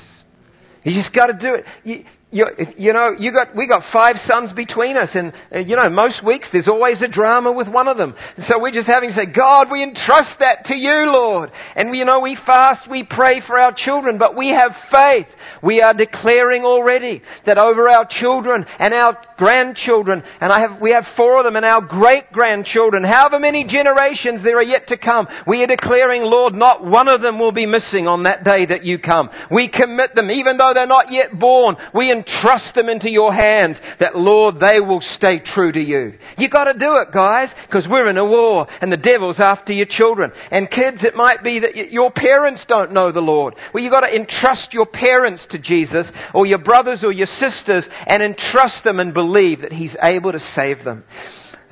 You 0.84 0.94
just 0.94 1.16
got 1.16 1.28
to 1.28 1.34
do 1.34 1.56
it. 1.56 1.66
You, 1.84 2.04
you, 2.34 2.48
you 2.78 2.94
know, 2.94 3.14
you 3.18 3.32
got, 3.32 3.56
we 3.56 3.68
got 3.68 3.84
five 3.94 4.16
sons 4.28 4.52
between 4.54 4.98
us, 4.98 5.10
and, 5.14 5.32
uh, 5.54 5.60
you 5.60 5.76
know, 5.76 5.88
most 5.90 6.24
weeks 6.26 6.48
there's 6.52 6.68
always 6.68 7.00
a 7.02 7.08
drama 7.08 7.52
with 7.52 7.68
one 7.68 7.88
of 7.88 7.96
them. 7.96 8.16
And 8.38 8.46
so 8.50 8.60
we're 8.60 8.72
just 8.72 8.88
having 8.88 9.10
to 9.10 9.16
say, 9.16 9.28
God, 9.28 9.70
we 9.72 9.84
entrust 9.84 10.40
that 10.40 10.66
to 10.66 10.76
you, 10.76 11.12
Lord. 11.14 11.52
And, 11.76 11.96
you 11.96 12.06
know, 12.06 12.20
we 12.20 12.36
fast, 12.46 12.90
we 12.90 13.04
pray 13.04 13.42
for 13.46 13.60
our 13.60 13.72
children, 13.72 14.18
but 14.18 14.36
we 14.36 14.50
have 14.50 14.72
faith. 14.92 15.28
We 15.62 15.82
are 15.82 15.94
declaring 15.94 16.64
already 16.64 17.22
that 17.46 17.60
over 17.60 17.88
our 17.88 18.08
children 18.20 18.66
and 18.80 18.94
our 18.94 19.16
grandchildren, 19.38 20.24
and 20.42 20.52
I 20.52 20.62
have, 20.62 20.82
we 20.82 20.92
have 20.94 21.06
four 21.16 21.38
of 21.38 21.46
them, 21.46 21.56
and 21.56 21.66
our 21.66 21.82
great 21.82 22.32
grandchildren, 22.32 23.04
however 23.04 23.40
many 23.40 23.64
generations 23.64 24.44
there 24.44 24.58
are 24.58 24.64
yet 24.64 24.88
to 24.88 24.98
come, 24.98 25.28
we 25.46 25.62
are 25.64 25.68
declaring, 25.68 26.24
Lord, 26.24 26.56
not 26.56 26.84
one 26.84 27.10
of 27.10 27.22
them 27.22 27.38
will 27.38 27.52
be 27.52 27.68
missing 27.68 28.08
on 28.08 28.24
that 28.24 28.44
day 28.44 28.66
that 28.66 28.84
you 28.84 28.98
come. 28.98 29.30
We 29.52 29.70
commit 29.70 30.16
them, 30.16 30.32
even 30.32 30.58
though 30.58 30.72
they're 30.74 30.88
not 30.88 31.12
yet 31.12 31.38
born. 31.38 31.76
We 31.94 32.12
entrust 32.26 32.76
them 32.76 32.90
into 32.90 33.10
your 33.10 33.34
hands 33.34 33.78
that, 34.00 34.16
Lord, 34.16 34.60
they 34.60 34.80
will 34.80 35.02
stay 35.18 35.40
true 35.54 35.72
to 35.72 35.80
you. 35.80 36.14
You 36.38 36.50
gotta 36.50 36.74
do 36.74 36.98
it, 36.98 37.14
guys, 37.14 37.50
because 37.68 37.88
we're 37.90 38.10
in 38.10 38.18
a 38.18 38.26
war 38.26 38.68
and 38.82 38.92
the 38.92 38.98
devil's 38.98 39.40
after 39.40 39.74
your 39.74 39.86
children. 39.86 40.32
And 40.52 40.70
kids, 40.70 40.98
it 41.02 41.16
might 41.16 41.44
be 41.44 41.60
that 41.60 41.92
your 41.92 42.12
parents 42.12 42.62
don't 42.68 42.94
know 42.94 43.12
the 43.12 43.20
Lord. 43.20 43.56
Well, 43.74 43.84
you 43.84 43.90
gotta 43.90 44.14
entrust 44.14 44.74
your 44.74 44.86
parents 44.86 45.44
to 45.52 45.58
Jesus 45.58 46.06
or 46.34 46.46
your 46.46 46.60
brothers 46.60 47.00
or 47.04 47.12
your 47.12 47.28
sisters 47.40 47.86
and 48.08 48.24
entrust 48.24 48.84
them 48.84 49.00
and 49.00 49.14
believe 49.14 49.62
that 49.62 49.74
He's 49.74 49.96
able 50.02 50.32
to 50.32 50.40
save 50.56 50.84
them. 50.84 51.04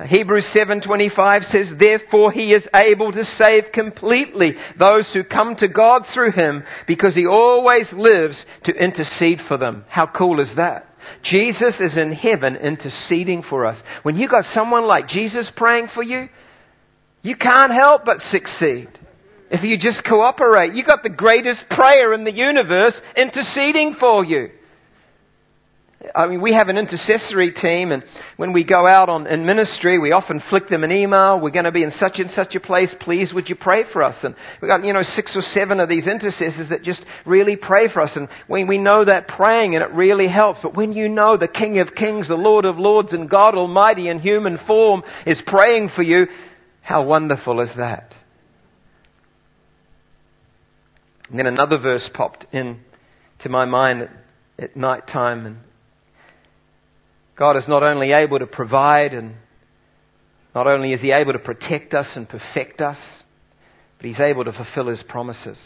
Hebrews 0.06 0.44
7:25 0.54 1.50
says 1.50 1.66
therefore 1.78 2.32
he 2.32 2.50
is 2.50 2.66
able 2.74 3.12
to 3.12 3.24
save 3.42 3.72
completely 3.72 4.54
those 4.78 5.06
who 5.12 5.24
come 5.24 5.56
to 5.56 5.68
God 5.68 6.06
through 6.12 6.32
him 6.32 6.64
because 6.86 7.14
he 7.14 7.26
always 7.26 7.86
lives 7.92 8.36
to 8.64 8.72
intercede 8.72 9.40
for 9.48 9.56
them. 9.56 9.84
How 9.88 10.06
cool 10.06 10.40
is 10.40 10.54
that? 10.56 10.86
Jesus 11.24 11.74
is 11.80 11.96
in 11.96 12.12
heaven 12.12 12.56
interceding 12.56 13.42
for 13.42 13.66
us. 13.66 13.76
When 14.02 14.16
you 14.16 14.28
got 14.28 14.44
someone 14.54 14.86
like 14.86 15.08
Jesus 15.08 15.50
praying 15.56 15.88
for 15.94 16.02
you, 16.02 16.28
you 17.22 17.36
can't 17.36 17.72
help 17.72 18.04
but 18.04 18.18
succeed. 18.30 18.88
If 19.50 19.62
you 19.62 19.76
just 19.78 20.04
cooperate, 20.04 20.74
you 20.74 20.82
got 20.82 21.02
the 21.02 21.10
greatest 21.10 21.60
prayer 21.68 22.14
in 22.14 22.24
the 22.24 22.32
universe 22.32 22.94
interceding 23.16 23.96
for 24.00 24.24
you. 24.24 24.50
I 26.16 26.26
mean, 26.26 26.40
we 26.40 26.52
have 26.54 26.68
an 26.68 26.78
intercessory 26.78 27.52
team, 27.52 27.92
and 27.92 28.02
when 28.36 28.52
we 28.52 28.64
go 28.64 28.88
out 28.88 29.08
on, 29.08 29.28
in 29.28 29.46
ministry, 29.46 30.00
we 30.00 30.10
often 30.10 30.42
flick 30.50 30.68
them 30.68 30.82
an 30.82 30.90
email. 30.90 31.38
We're 31.38 31.50
going 31.50 31.64
to 31.64 31.72
be 31.72 31.84
in 31.84 31.92
such 32.00 32.18
and 32.18 32.28
such 32.34 32.56
a 32.56 32.60
place. 32.60 32.88
Please, 33.00 33.32
would 33.32 33.48
you 33.48 33.54
pray 33.54 33.84
for 33.92 34.02
us? 34.02 34.16
And 34.24 34.34
we've 34.60 34.68
got, 34.68 34.84
you 34.84 34.92
know, 34.92 35.04
six 35.14 35.32
or 35.36 35.42
seven 35.54 35.78
of 35.78 35.88
these 35.88 36.06
intercessors 36.06 36.70
that 36.70 36.82
just 36.82 37.00
really 37.24 37.54
pray 37.54 37.88
for 37.92 38.00
us. 38.00 38.10
And 38.16 38.28
we, 38.48 38.64
we 38.64 38.78
know 38.78 39.04
that 39.04 39.28
praying, 39.28 39.76
and 39.76 39.84
it 39.84 39.92
really 39.92 40.26
helps. 40.26 40.58
But 40.62 40.76
when 40.76 40.92
you 40.92 41.08
know 41.08 41.36
the 41.36 41.46
King 41.46 41.78
of 41.78 41.94
Kings, 41.94 42.26
the 42.26 42.34
Lord 42.34 42.64
of 42.64 42.78
Lords, 42.78 43.10
and 43.12 43.30
God 43.30 43.54
Almighty 43.54 44.08
in 44.08 44.18
human 44.18 44.58
form 44.66 45.02
is 45.24 45.38
praying 45.46 45.90
for 45.94 46.02
you, 46.02 46.26
how 46.82 47.02
wonderful 47.04 47.60
is 47.60 47.70
that? 47.76 48.12
And 51.30 51.38
then 51.38 51.46
another 51.46 51.78
verse 51.78 52.10
popped 52.12 52.44
in 52.52 52.80
to 53.42 53.48
my 53.48 53.66
mind 53.66 54.02
at, 54.02 54.10
at 54.58 54.76
night 54.76 55.06
time, 55.06 55.46
and 55.46 55.58
God 57.36 57.56
is 57.56 57.64
not 57.66 57.82
only 57.82 58.12
able 58.12 58.38
to 58.38 58.46
provide 58.46 59.14
and 59.14 59.34
not 60.54 60.66
only 60.66 60.92
is 60.92 61.00
He 61.00 61.12
able 61.12 61.32
to 61.32 61.38
protect 61.38 61.94
us 61.94 62.08
and 62.14 62.28
perfect 62.28 62.80
us, 62.80 62.98
but 63.96 64.06
He's 64.06 64.20
able 64.20 64.44
to 64.44 64.52
fulfill 64.52 64.88
His 64.88 65.02
promises. 65.08 65.58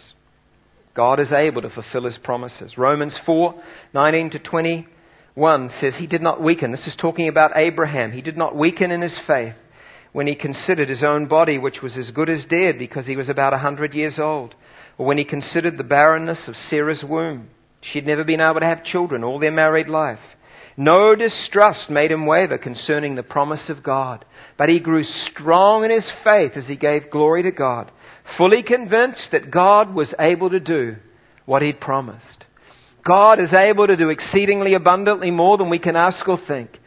God 0.94 1.20
is 1.20 1.32
able 1.32 1.62
to 1.62 1.70
fulfill 1.70 2.04
His 2.04 2.18
promises. 2.22 2.78
Romans 2.78 3.14
4 3.24 3.60
19 3.92 4.30
to 4.30 4.38
21 4.38 5.70
says 5.80 5.94
He 5.98 6.06
did 6.06 6.22
not 6.22 6.42
weaken. 6.42 6.70
This 6.70 6.86
is 6.86 6.94
talking 6.96 7.28
about 7.28 7.56
Abraham. 7.56 8.12
He 8.12 8.22
did 8.22 8.36
not 8.36 8.56
weaken 8.56 8.90
in 8.90 9.02
his 9.02 9.18
faith 9.26 9.54
when 10.12 10.26
he 10.26 10.34
considered 10.34 10.88
his 10.88 11.02
own 11.02 11.26
body, 11.26 11.58
which 11.58 11.82
was 11.82 11.94
as 11.98 12.10
good 12.10 12.30
as 12.30 12.46
dead 12.48 12.78
because 12.78 13.06
he 13.06 13.16
was 13.16 13.28
about 13.28 13.52
a 13.52 13.58
hundred 13.58 13.92
years 13.92 14.14
old, 14.18 14.54
or 14.96 15.04
when 15.04 15.18
he 15.18 15.24
considered 15.24 15.76
the 15.76 15.84
barrenness 15.84 16.38
of 16.46 16.54
Sarah's 16.70 17.04
womb. 17.04 17.48
She 17.82 17.98
had 17.98 18.06
never 18.06 18.24
been 18.24 18.40
able 18.40 18.60
to 18.60 18.66
have 18.66 18.82
children 18.82 19.22
all 19.22 19.38
their 19.38 19.52
married 19.52 19.88
life. 19.88 20.20
No 20.76 21.14
distrust 21.14 21.88
made 21.88 22.10
him 22.10 22.26
waver 22.26 22.58
concerning 22.58 23.14
the 23.14 23.22
promise 23.22 23.68
of 23.68 23.82
God, 23.82 24.24
but 24.58 24.68
he 24.68 24.78
grew 24.78 25.04
strong 25.30 25.84
in 25.84 25.90
his 25.90 26.04
faith 26.22 26.52
as 26.54 26.66
he 26.66 26.76
gave 26.76 27.10
glory 27.10 27.42
to 27.44 27.50
God, 27.50 27.90
fully 28.36 28.62
convinced 28.62 29.28
that 29.32 29.50
God 29.50 29.94
was 29.94 30.12
able 30.20 30.50
to 30.50 30.60
do 30.60 30.96
what 31.46 31.62
he'd 31.62 31.80
promised. 31.80 32.44
God 33.06 33.40
is 33.40 33.56
able 33.56 33.86
to 33.86 33.96
do 33.96 34.10
exceedingly 34.10 34.74
abundantly 34.74 35.30
more 35.30 35.56
than 35.56 35.70
we 35.70 35.78
can 35.78 35.96
ask 35.96 36.28
or 36.28 36.38
think. 36.46 36.78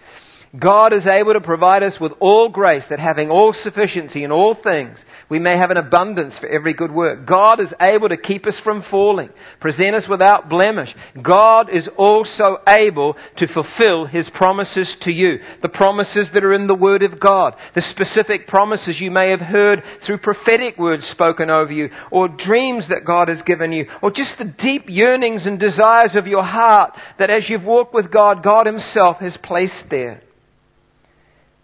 God 0.57 0.93
is 0.93 1.05
able 1.05 1.33
to 1.33 1.41
provide 1.41 1.83
us 1.83 1.93
with 2.01 2.11
all 2.19 2.49
grace, 2.49 2.83
that 2.89 2.99
having 2.99 3.29
all 3.29 3.53
sufficiency 3.63 4.23
in 4.23 4.31
all 4.31 4.55
things, 4.55 4.97
we 5.29 5.37
may 5.37 5.55
have 5.55 5.69
an 5.69 5.77
abundance 5.77 6.33
for 6.39 6.47
every 6.49 6.73
good 6.73 6.91
work. 6.91 7.27
God 7.27 7.59
is 7.59 7.71
able 7.79 8.09
to 8.09 8.17
keep 8.17 8.47
us 8.47 8.55
from 8.63 8.83
falling, 8.89 9.29
present 9.59 9.93
us 9.93 10.05
without 10.09 10.49
blemish. 10.49 10.89
God 11.21 11.69
is 11.69 11.87
also 11.95 12.57
able 12.67 13.15
to 13.37 13.47
fulfill 13.47 14.07
His 14.07 14.27
promises 14.33 14.87
to 15.03 15.11
you. 15.11 15.37
The 15.61 15.69
promises 15.69 16.27
that 16.33 16.43
are 16.43 16.53
in 16.53 16.65
the 16.65 16.73
Word 16.73 17.03
of 17.03 17.19
God. 17.19 17.53
The 17.75 17.83
specific 17.91 18.47
promises 18.47 18.99
you 18.99 19.11
may 19.11 19.29
have 19.29 19.41
heard 19.41 19.83
through 20.03 20.17
prophetic 20.17 20.79
words 20.79 21.03
spoken 21.11 21.51
over 21.51 21.71
you, 21.71 21.89
or 22.09 22.27
dreams 22.27 22.85
that 22.89 23.05
God 23.05 23.27
has 23.27 23.43
given 23.45 23.71
you, 23.71 23.85
or 24.01 24.09
just 24.09 24.31
the 24.39 24.45
deep 24.45 24.85
yearnings 24.87 25.43
and 25.45 25.59
desires 25.59 26.15
of 26.15 26.25
your 26.25 26.43
heart 26.43 26.97
that 27.19 27.29
as 27.29 27.43
you've 27.47 27.63
walked 27.63 27.93
with 27.93 28.11
God, 28.11 28.41
God 28.41 28.65
Himself 28.65 29.17
has 29.17 29.37
placed 29.43 29.91
there. 29.91 30.23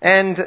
And 0.05 0.37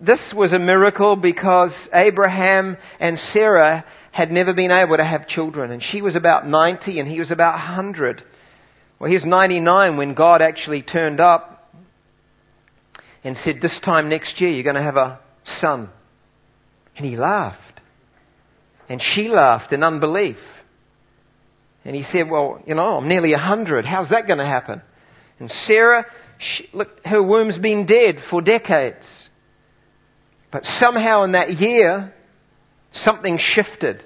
this 0.00 0.20
was 0.32 0.52
a 0.52 0.58
miracle 0.60 1.16
because 1.16 1.72
Abraham 1.92 2.76
and 3.00 3.18
Sarah 3.32 3.84
had 4.12 4.30
never 4.30 4.54
been 4.54 4.70
able 4.70 4.96
to 4.96 5.04
have 5.04 5.26
children. 5.26 5.72
And 5.72 5.82
she 5.82 6.00
was 6.00 6.14
about 6.14 6.46
90 6.46 7.00
and 7.00 7.08
he 7.08 7.18
was 7.18 7.32
about 7.32 7.54
100. 7.54 8.22
Well, 9.00 9.08
he 9.08 9.16
was 9.16 9.24
99 9.26 9.96
when 9.96 10.14
God 10.14 10.42
actually 10.42 10.82
turned 10.82 11.18
up 11.18 11.74
and 13.24 13.36
said, 13.44 13.56
This 13.60 13.76
time 13.84 14.08
next 14.08 14.40
year 14.40 14.50
you're 14.50 14.62
going 14.62 14.76
to 14.76 14.82
have 14.82 14.96
a 14.96 15.18
son. 15.60 15.88
And 16.96 17.04
he 17.04 17.16
laughed. 17.16 17.80
And 18.88 19.02
she 19.02 19.28
laughed 19.28 19.72
in 19.72 19.82
unbelief. 19.82 20.36
And 21.84 21.96
he 21.96 22.04
said, 22.12 22.30
Well, 22.30 22.62
you 22.64 22.76
know, 22.76 22.98
I'm 22.98 23.08
nearly 23.08 23.32
100. 23.32 23.86
How's 23.86 24.10
that 24.10 24.28
going 24.28 24.38
to 24.38 24.46
happen? 24.46 24.82
And 25.40 25.50
Sarah 25.66 26.06
she, 26.40 26.68
look, 26.72 26.88
her 27.04 27.22
womb's 27.22 27.58
been 27.58 27.86
dead 27.86 28.16
for 28.30 28.40
decades. 28.40 29.04
But 30.52 30.64
somehow 30.80 31.22
in 31.24 31.32
that 31.32 31.60
year, 31.60 32.12
something 33.04 33.38
shifted. 33.54 34.02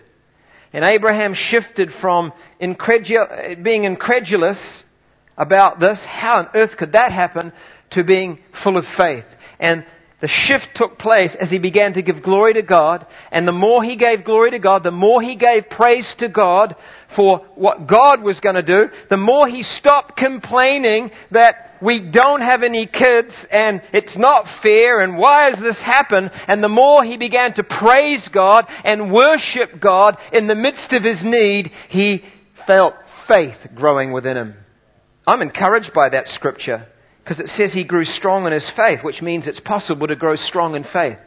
And 0.73 0.85
Abraham 0.85 1.35
shifted 1.35 1.91
from 2.01 2.33
incredul- 2.61 3.63
being 3.63 3.85
incredulous 3.85 4.59
about 5.37 5.81
this, 5.81 5.99
how 6.07 6.39
on 6.39 6.49
earth 6.55 6.77
could 6.77 6.93
that 6.93 7.13
happen, 7.13 7.53
to 7.93 8.05
being 8.05 8.41
full 8.63 8.77
of 8.77 8.85
faith. 8.97 9.25
And 9.61 9.85
the 10.25 10.47
shift 10.47 10.69
took 10.75 10.99
place 10.99 11.33
as 11.39 11.51
he 11.51 11.59
began 11.59 11.93
to 11.93 12.01
give 12.01 12.23
glory 12.23 12.55
to 12.55 12.63
God. 12.63 13.05
And 13.31 13.47
the 13.47 13.53
more 13.53 13.85
he 13.85 13.95
gave 13.95 14.25
glory 14.25 14.53
to 14.53 14.59
God, 14.59 14.83
the 14.83 14.91
more 14.91 15.21
he 15.21 15.37
gave 15.37 15.69
praise 15.69 16.07
to 16.21 16.31
God 16.31 16.75
for 17.15 17.41
what 17.57 17.87
God 17.87 18.23
was 18.23 18.41
going 18.41 18.55
to 18.55 18.63
do, 18.63 18.87
the 19.11 19.19
more 19.19 19.47
he 19.47 19.63
stopped 19.81 20.17
complaining 20.17 21.11
that 21.31 21.77
we 21.83 22.11
don't 22.11 22.41
have 22.41 22.63
any 22.63 22.87
kids 22.87 23.35
and 23.51 23.83
it's 23.93 24.17
not 24.17 24.47
fair 24.63 25.03
and 25.03 25.19
why 25.19 25.51
has 25.51 25.63
this 25.63 25.77
happened? 25.85 26.31
And 26.49 26.65
the 26.65 26.71
more 26.71 27.05
he 27.05 27.19
began 27.19 27.53
to 27.57 27.63
praise 27.63 28.27
God 28.33 28.65
and 28.83 29.13
worship 29.13 29.79
God 29.79 30.17
in 30.33 30.47
the 30.47 30.55
midst 30.55 30.91
of 30.93 31.03
his 31.03 31.19
need, 31.23 31.71
he 31.91 32.25
felt 32.67 32.95
faith 33.29 33.59
growing 33.75 34.11
within 34.11 34.39
him. 34.39 34.55
I'm 35.27 35.43
encouraged 35.43 35.93
by 35.93 36.09
that 36.13 36.29
scripture 36.35 36.89
because 37.25 37.41
it 37.41 37.51
says 37.57 37.73
he 37.73 37.85
grew 37.85 38.05
strong 38.05 38.47
in 38.47 38.53
his 38.53 38.69
faith, 38.77 39.01
which 39.03 39.23
means 39.23 39.45
it's 39.47 39.61
possible 39.61 40.07
to 40.07 40.17
grow 40.17 40.37
strong 40.37 40.75
in 40.77 40.85
faith. 40.93 41.19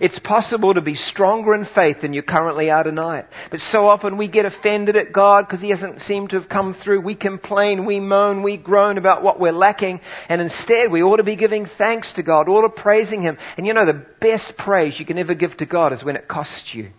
It's 0.00 0.18
possible 0.20 0.74
to 0.74 0.80
be 0.80 0.96
stronger 0.96 1.54
in 1.54 1.68
faith 1.74 1.98
than 2.02 2.12
you 2.12 2.22
currently 2.22 2.70
are 2.70 2.82
tonight. 2.82 3.26
But 3.50 3.60
so 3.70 3.86
often 3.86 4.16
we 4.16 4.26
get 4.26 4.46
offended 4.46 4.96
at 4.96 5.12
God 5.12 5.46
because 5.46 5.60
He 5.60 5.70
hasn't 5.70 6.00
seemed 6.08 6.30
to 6.30 6.40
have 6.40 6.48
come 6.48 6.74
through. 6.82 7.02
We 7.02 7.14
complain, 7.14 7.84
we 7.86 8.00
moan, 8.00 8.42
we 8.42 8.56
groan 8.56 8.98
about 8.98 9.22
what 9.22 9.38
we're 9.38 9.52
lacking. 9.52 10.00
And 10.28 10.40
instead, 10.40 10.90
we 10.90 11.02
ought 11.02 11.18
to 11.18 11.22
be 11.22 11.36
giving 11.36 11.68
thanks 11.78 12.08
to 12.16 12.22
God, 12.22 12.48
ought 12.48 12.62
to 12.62 12.82
praising 12.82 13.22
Him. 13.22 13.36
And 13.56 13.66
you 13.66 13.74
know, 13.74 13.86
the 13.86 14.04
best 14.20 14.56
praise 14.58 14.94
you 14.98 15.06
can 15.06 15.18
ever 15.18 15.34
give 15.34 15.56
to 15.58 15.66
God 15.66 15.92
is 15.92 16.02
when 16.02 16.16
it 16.16 16.26
costs 16.26 16.72
you. 16.72 16.90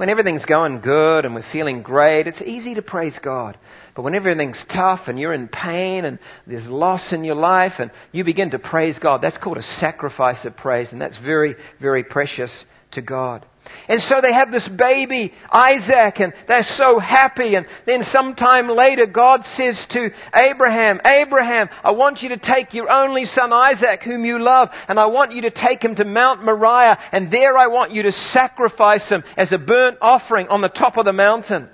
When 0.00 0.08
everything's 0.08 0.46
going 0.46 0.80
good 0.80 1.26
and 1.26 1.34
we're 1.34 1.44
feeling 1.52 1.82
great, 1.82 2.26
it's 2.26 2.40
easy 2.40 2.74
to 2.76 2.80
praise 2.80 3.12
God. 3.22 3.58
But 3.94 4.00
when 4.00 4.14
everything's 4.14 4.56
tough 4.72 5.00
and 5.08 5.18
you're 5.18 5.34
in 5.34 5.46
pain 5.46 6.06
and 6.06 6.18
there's 6.46 6.66
loss 6.66 7.02
in 7.12 7.22
your 7.22 7.34
life 7.34 7.74
and 7.78 7.90
you 8.10 8.24
begin 8.24 8.50
to 8.52 8.58
praise 8.58 8.96
God, 8.98 9.20
that's 9.20 9.36
called 9.36 9.58
a 9.58 9.78
sacrifice 9.78 10.42
of 10.46 10.56
praise 10.56 10.88
and 10.90 11.02
that's 11.02 11.18
very, 11.18 11.54
very 11.82 12.02
precious 12.02 12.50
to 12.92 13.02
God. 13.02 13.44
And 13.88 14.00
so 14.08 14.20
they 14.22 14.32
have 14.32 14.52
this 14.52 14.68
baby, 14.68 15.32
Isaac, 15.50 16.20
and 16.20 16.32
they're 16.46 16.66
so 16.76 16.98
happy. 16.98 17.56
And 17.56 17.66
then 17.86 18.04
sometime 18.12 18.68
later, 18.68 19.06
God 19.06 19.40
says 19.56 19.76
to 19.90 20.10
Abraham, 20.44 21.00
Abraham, 21.04 21.68
I 21.82 21.90
want 21.90 22.22
you 22.22 22.30
to 22.30 22.36
take 22.36 22.72
your 22.72 22.90
only 22.90 23.24
son 23.34 23.52
Isaac, 23.52 24.02
whom 24.04 24.24
you 24.24 24.38
love, 24.38 24.68
and 24.88 24.98
I 24.98 25.06
want 25.06 25.32
you 25.32 25.42
to 25.42 25.50
take 25.50 25.82
him 25.82 25.96
to 25.96 26.04
Mount 26.04 26.44
Moriah, 26.44 26.98
and 27.12 27.32
there 27.32 27.58
I 27.58 27.66
want 27.66 27.92
you 27.92 28.02
to 28.04 28.12
sacrifice 28.32 29.08
him 29.08 29.24
as 29.36 29.50
a 29.52 29.58
burnt 29.58 29.98
offering 30.00 30.48
on 30.48 30.62
the 30.62 30.68
top 30.68 30.96
of 30.96 31.04
the 31.04 31.12
mountain. 31.12 31.68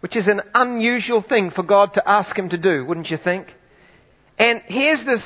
Which 0.00 0.16
is 0.16 0.26
an 0.26 0.40
unusual 0.54 1.24
thing 1.28 1.50
for 1.50 1.64
God 1.64 1.94
to 1.94 2.08
ask 2.08 2.36
him 2.36 2.48
to 2.50 2.56
do, 2.56 2.84
wouldn't 2.86 3.10
you 3.10 3.18
think? 3.22 3.48
And 4.38 4.62
here's 4.66 5.04
this 5.04 5.22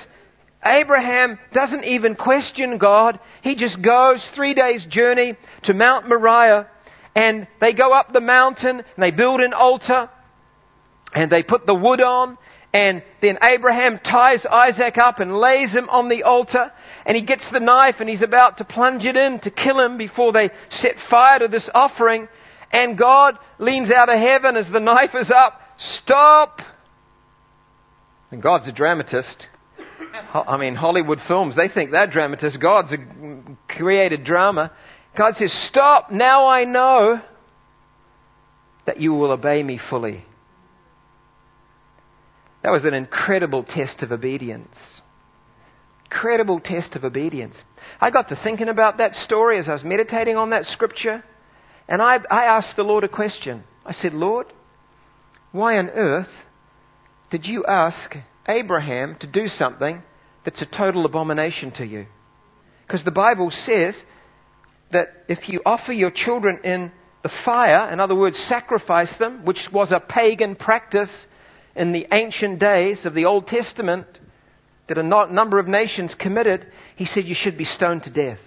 Abraham 0.64 1.38
doesn't 1.52 1.84
even 1.84 2.14
question 2.14 2.78
God. 2.78 3.18
He 3.42 3.56
just 3.56 3.82
goes 3.82 4.20
three 4.34 4.54
days' 4.54 4.84
journey 4.90 5.36
to 5.64 5.74
Mount 5.74 6.08
Moriah 6.08 6.68
and 7.14 7.46
they 7.60 7.72
go 7.72 7.92
up 7.92 8.12
the 8.12 8.20
mountain 8.20 8.78
and 8.78 9.02
they 9.02 9.10
build 9.10 9.40
an 9.40 9.52
altar 9.52 10.08
and 11.14 11.30
they 11.30 11.42
put 11.42 11.66
the 11.66 11.74
wood 11.74 12.00
on 12.00 12.38
and 12.74 13.02
then 13.20 13.36
Abraham 13.42 13.98
ties 13.98 14.40
Isaac 14.50 14.96
up 14.96 15.20
and 15.20 15.36
lays 15.36 15.70
him 15.70 15.90
on 15.90 16.08
the 16.08 16.22
altar 16.22 16.72
and 17.04 17.16
he 17.16 17.22
gets 17.22 17.42
the 17.52 17.60
knife 17.60 17.96
and 18.00 18.08
he's 18.08 18.22
about 18.22 18.58
to 18.58 18.64
plunge 18.64 19.04
it 19.04 19.16
in 19.16 19.40
to 19.40 19.50
kill 19.50 19.78
him 19.78 19.98
before 19.98 20.32
they 20.32 20.48
set 20.80 20.94
fire 21.10 21.40
to 21.40 21.48
this 21.48 21.68
offering 21.74 22.28
and 22.72 22.96
God 22.96 23.36
leans 23.58 23.90
out 23.90 24.08
of 24.08 24.18
heaven 24.18 24.56
as 24.56 24.66
the 24.72 24.80
knife 24.80 25.14
is 25.14 25.30
up. 25.30 25.60
Stop! 26.02 26.60
And 28.30 28.42
God's 28.42 28.68
a 28.68 28.72
dramatist. 28.72 29.48
I 30.34 30.56
mean, 30.56 30.74
Hollywood 30.74 31.20
films, 31.26 31.54
they 31.56 31.68
think 31.68 31.90
they're 31.90 32.06
dramatists. 32.06 32.58
God's 32.58 32.92
created 33.68 34.24
drama. 34.24 34.72
God 35.16 35.34
says, 35.38 35.52
Stop, 35.68 36.10
now 36.10 36.46
I 36.46 36.64
know 36.64 37.20
that 38.86 39.00
you 39.00 39.12
will 39.14 39.30
obey 39.30 39.62
me 39.62 39.78
fully. 39.90 40.24
That 42.62 42.70
was 42.70 42.84
an 42.84 42.94
incredible 42.94 43.64
test 43.64 44.02
of 44.02 44.12
obedience. 44.12 44.74
Incredible 46.04 46.60
test 46.60 46.94
of 46.94 47.04
obedience. 47.04 47.54
I 48.00 48.10
got 48.10 48.28
to 48.28 48.38
thinking 48.42 48.68
about 48.68 48.98
that 48.98 49.14
story 49.24 49.58
as 49.58 49.68
I 49.68 49.72
was 49.72 49.84
meditating 49.84 50.36
on 50.36 50.50
that 50.50 50.66
scripture, 50.66 51.24
and 51.88 52.00
I, 52.00 52.18
I 52.30 52.44
asked 52.44 52.76
the 52.76 52.84
Lord 52.84 53.04
a 53.04 53.08
question. 53.08 53.64
I 53.84 53.92
said, 53.92 54.14
Lord, 54.14 54.46
why 55.50 55.78
on 55.78 55.88
earth 55.88 56.28
did 57.30 57.46
you 57.46 57.64
ask 57.66 58.16
Abraham 58.48 59.16
to 59.20 59.26
do 59.26 59.48
something 59.58 60.02
that's 60.44 60.60
a 60.60 60.66
total 60.66 61.04
abomination 61.04 61.70
to 61.72 61.84
you. 61.84 62.06
Because 62.86 63.04
the 63.04 63.10
Bible 63.10 63.52
says 63.66 63.94
that 64.90 65.24
if 65.28 65.48
you 65.48 65.60
offer 65.64 65.92
your 65.92 66.10
children 66.10 66.58
in 66.64 66.92
the 67.22 67.30
fire, 67.44 67.90
in 67.92 68.00
other 68.00 68.14
words, 68.14 68.36
sacrifice 68.48 69.12
them, 69.18 69.44
which 69.44 69.60
was 69.72 69.92
a 69.92 70.00
pagan 70.00 70.56
practice 70.56 71.10
in 71.76 71.92
the 71.92 72.06
ancient 72.12 72.58
days 72.58 72.98
of 73.04 73.14
the 73.14 73.24
Old 73.24 73.46
Testament 73.46 74.06
that 74.88 74.98
a 74.98 75.02
number 75.02 75.58
of 75.58 75.68
nations 75.68 76.10
committed, 76.18 76.66
he 76.96 77.06
said 77.06 77.24
you 77.24 77.36
should 77.40 77.56
be 77.56 77.64
stoned 77.64 78.02
to 78.02 78.10
death. 78.10 78.40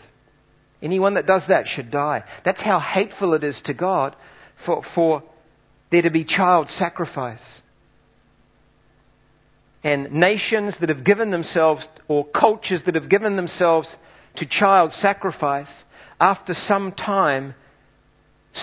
Anyone 0.81 1.15
that 1.15 1.25
does 1.25 1.41
that 1.47 1.65
should 1.73 1.89
die. 1.89 2.23
That's 2.43 2.61
how 2.61 2.79
hateful 2.79 3.33
it 3.33 3.43
is 3.43 3.55
to 3.65 3.73
God 3.73 4.15
for, 4.65 4.83
for 4.93 5.23
there 5.91 6.01
to 6.01 6.11
be 6.11 6.25
child 6.25 6.67
sacrifice 6.77 7.39
and 9.85 10.11
nations 10.11 10.73
that 10.79 10.89
have 10.89 11.03
given 11.03 11.29
themselves, 11.29 11.83
or 12.07 12.25
cultures 12.25 12.81
that 12.87 12.95
have 12.95 13.07
given 13.07 13.35
themselves 13.35 13.87
to 14.35 14.45
child 14.47 14.91
sacrifice, 14.99 15.69
after 16.19 16.55
some 16.67 16.91
time, 16.91 17.53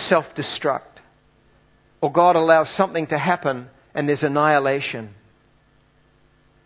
self 0.09 0.25
destruct. 0.37 0.99
Or 2.01 2.11
God 2.11 2.35
allows 2.35 2.67
something 2.77 3.07
to 3.07 3.19
happen 3.19 3.69
and 3.95 4.09
there's 4.09 4.25
annihilation. 4.25 5.15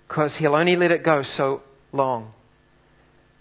Because 0.09 0.33
He'll 0.39 0.55
only 0.55 0.75
let 0.75 0.91
it 0.91 1.05
go 1.05 1.23
so 1.37 1.61
long. 1.93 2.33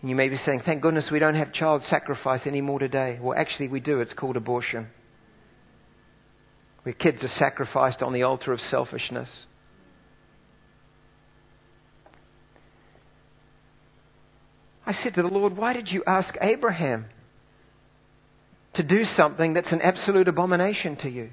And 0.01 0.10
you 0.10 0.17
may 0.17 0.28
be 0.28 0.38
saying, 0.45 0.63
thank 0.65 0.82
goodness 0.82 1.06
we 1.10 1.19
don't 1.19 1.36
have 1.36 1.54
child 1.54 1.84
sacrifice 1.89 2.41
anymore 2.45 2.80
today. 2.80 3.19
Well, 3.21 3.38
actually, 3.39 3.69
we 3.69 3.80
do. 3.80 4.01
It's 4.01 4.12
called 4.12 4.36
abortion. 4.36 4.88
Where 6.84 6.93
kids 6.93 7.23
are 7.23 7.32
sacrificed 7.39 8.01
on 8.01 8.12
the 8.12 8.23
altar 8.23 8.51
of 8.51 8.60
selfishness. 8.69 9.30
I 14.86 14.93
said 14.93 15.15
to 15.15 15.21
the 15.21 15.28
Lord, 15.28 15.58
Why 15.58 15.74
did 15.74 15.89
you 15.89 16.04
ask 16.06 16.36
Abraham 16.41 17.06
to 18.76 18.84
do 18.84 19.04
something 19.17 19.54
that's 19.54 19.71
an 19.71 19.82
absolute 19.82 20.28
abomination 20.28 20.95
to 20.98 21.10
you? 21.10 21.30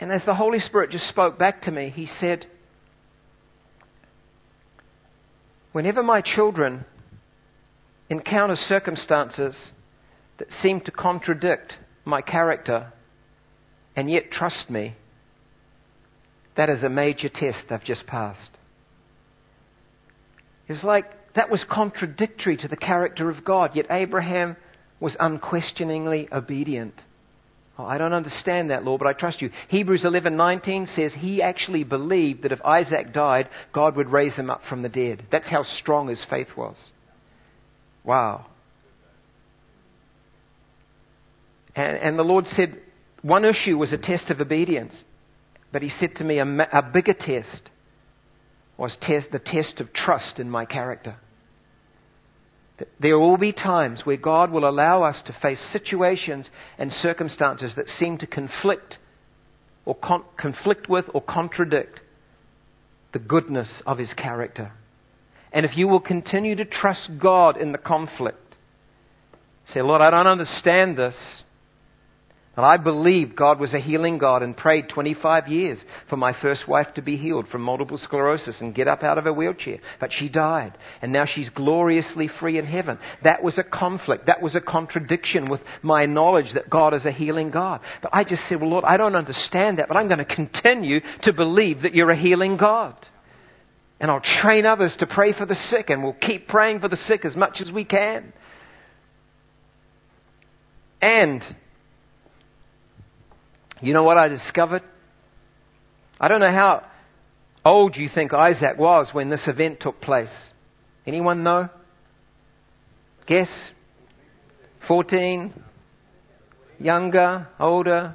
And 0.00 0.12
as 0.12 0.22
the 0.26 0.34
Holy 0.34 0.60
Spirit 0.60 0.90
just 0.90 1.08
spoke 1.08 1.38
back 1.38 1.62
to 1.62 1.70
me, 1.70 1.92
He 1.94 2.08
said, 2.20 2.46
Whenever 5.72 6.02
my 6.02 6.20
children 6.20 6.84
encounter 8.10 8.56
circumstances 8.68 9.54
that 10.38 10.48
seem 10.62 10.80
to 10.82 10.90
contradict 10.90 11.74
my 12.04 12.20
character 12.20 12.92
and 13.96 14.10
yet 14.10 14.30
trust 14.30 14.68
me, 14.68 14.94
that 16.56 16.68
is 16.68 16.82
a 16.82 16.88
major 16.88 17.28
test 17.28 17.58
they've 17.68 17.82
just 17.84 18.06
passed. 18.06 18.58
It's 20.68 20.84
like 20.84 21.06
that 21.34 21.50
was 21.50 21.60
contradictory 21.68 22.56
to 22.58 22.68
the 22.68 22.76
character 22.76 23.28
of 23.28 23.44
God, 23.44 23.72
yet 23.74 23.86
Abraham 23.90 24.56
was 25.00 25.16
unquestioningly 25.18 26.28
obedient. 26.32 26.94
Oh, 27.76 27.84
I 27.84 27.98
don't 27.98 28.12
understand 28.12 28.70
that, 28.70 28.84
Lord, 28.84 29.00
but 29.00 29.08
I 29.08 29.14
trust 29.14 29.42
you. 29.42 29.50
Hebrews 29.68 30.04
11:19 30.04 30.94
says 30.94 31.12
he 31.18 31.42
actually 31.42 31.82
believed 31.82 32.44
that 32.44 32.52
if 32.52 32.64
Isaac 32.64 33.12
died, 33.12 33.48
God 33.72 33.96
would 33.96 34.10
raise 34.10 34.34
him 34.34 34.48
up 34.48 34.62
from 34.68 34.82
the 34.82 34.88
dead. 34.88 35.24
That's 35.32 35.48
how 35.48 35.64
strong 35.80 36.08
his 36.08 36.22
faith 36.30 36.56
was. 36.56 36.76
Wow. 38.04 38.46
And, 41.74 41.96
and 41.96 42.18
the 42.18 42.22
Lord 42.22 42.46
said 42.54 42.80
one 43.22 43.44
issue 43.44 43.76
was 43.76 43.92
a 43.92 43.98
test 43.98 44.30
of 44.30 44.40
obedience, 44.40 44.94
but 45.72 45.82
He 45.82 45.90
said 45.98 46.14
to 46.16 46.24
me 46.24 46.38
a, 46.38 46.44
a 46.44 46.82
bigger 46.82 47.14
test 47.14 47.70
was 48.76 48.96
test, 49.00 49.28
the 49.32 49.38
test 49.38 49.80
of 49.80 49.92
trust 49.92 50.38
in 50.38 50.50
my 50.50 50.64
character. 50.64 51.16
There 53.00 53.18
will 53.18 53.36
be 53.36 53.52
times 53.52 54.00
where 54.04 54.16
God 54.16 54.50
will 54.50 54.68
allow 54.68 55.04
us 55.04 55.22
to 55.26 55.36
face 55.40 55.60
situations 55.72 56.46
and 56.76 56.92
circumstances 56.92 57.72
that 57.76 57.86
seem 57.98 58.18
to 58.18 58.26
conflict 58.26 58.98
or 59.84 59.94
con- 59.94 60.24
conflict 60.36 60.88
with 60.88 61.04
or 61.14 61.22
contradict 61.22 62.00
the 63.12 63.20
goodness 63.20 63.68
of 63.86 63.98
his 63.98 64.12
character. 64.14 64.72
And 65.52 65.64
if 65.64 65.76
you 65.76 65.86
will 65.86 66.00
continue 66.00 66.56
to 66.56 66.64
trust 66.64 67.10
God 67.20 67.56
in 67.56 67.70
the 67.70 67.78
conflict, 67.78 68.56
say, 69.72 69.82
Lord, 69.82 70.02
I 70.02 70.10
don't 70.10 70.26
understand 70.26 70.98
this, 70.98 71.14
and 72.56 72.64
I 72.64 72.76
believed 72.76 73.34
God 73.34 73.58
was 73.58 73.74
a 73.74 73.80
healing 73.80 74.18
God 74.18 74.42
and 74.42 74.56
prayed 74.56 74.88
25 74.88 75.48
years 75.48 75.78
for 76.08 76.16
my 76.16 76.32
first 76.40 76.68
wife 76.68 76.86
to 76.94 77.02
be 77.02 77.16
healed 77.16 77.48
from 77.48 77.62
multiple 77.62 77.98
sclerosis 77.98 78.54
and 78.60 78.74
get 78.74 78.86
up 78.86 79.02
out 79.02 79.18
of 79.18 79.24
her 79.24 79.32
wheelchair. 79.32 79.78
But 79.98 80.12
she 80.16 80.28
died. 80.28 80.78
And 81.02 81.12
now 81.12 81.26
she's 81.26 81.48
gloriously 81.50 82.30
free 82.38 82.56
in 82.56 82.66
heaven. 82.66 82.98
That 83.24 83.42
was 83.42 83.58
a 83.58 83.64
conflict. 83.64 84.26
That 84.26 84.40
was 84.40 84.54
a 84.54 84.60
contradiction 84.60 85.50
with 85.50 85.62
my 85.82 86.06
knowledge 86.06 86.54
that 86.54 86.70
God 86.70 86.94
is 86.94 87.04
a 87.04 87.10
healing 87.10 87.50
God. 87.50 87.80
But 88.02 88.14
I 88.14 88.22
just 88.22 88.42
said, 88.48 88.60
well, 88.60 88.70
Lord, 88.70 88.84
I 88.84 88.98
don't 88.98 89.16
understand 89.16 89.80
that, 89.80 89.88
but 89.88 89.96
I'm 89.96 90.06
going 90.06 90.18
to 90.18 90.24
continue 90.24 91.00
to 91.22 91.32
believe 91.32 91.82
that 91.82 91.94
you're 91.94 92.12
a 92.12 92.16
healing 92.16 92.56
God. 92.56 92.94
And 93.98 94.12
I'll 94.12 94.22
train 94.42 94.64
others 94.64 94.92
to 95.00 95.06
pray 95.06 95.32
for 95.32 95.46
the 95.46 95.56
sick, 95.70 95.90
and 95.90 96.04
we'll 96.04 96.16
keep 96.20 96.46
praying 96.46 96.80
for 96.80 96.88
the 96.88 96.98
sick 97.08 97.24
as 97.24 97.34
much 97.34 97.60
as 97.60 97.70
we 97.72 97.84
can. 97.84 98.32
And 101.00 101.42
you 103.80 103.92
know 103.92 104.04
what 104.04 104.16
I 104.16 104.28
discovered? 104.28 104.82
I 106.20 106.28
don't 106.28 106.40
know 106.40 106.52
how 106.52 106.84
old 107.64 107.96
you 107.96 108.08
think 108.14 108.32
Isaac 108.32 108.78
was 108.78 109.08
when 109.12 109.30
this 109.30 109.40
event 109.46 109.80
took 109.80 110.00
place. 110.00 110.28
Anyone 111.06 111.42
know? 111.42 111.68
Guess? 113.26 113.48
14? 114.86 115.52
Younger? 116.78 117.48
Older? 117.58 118.14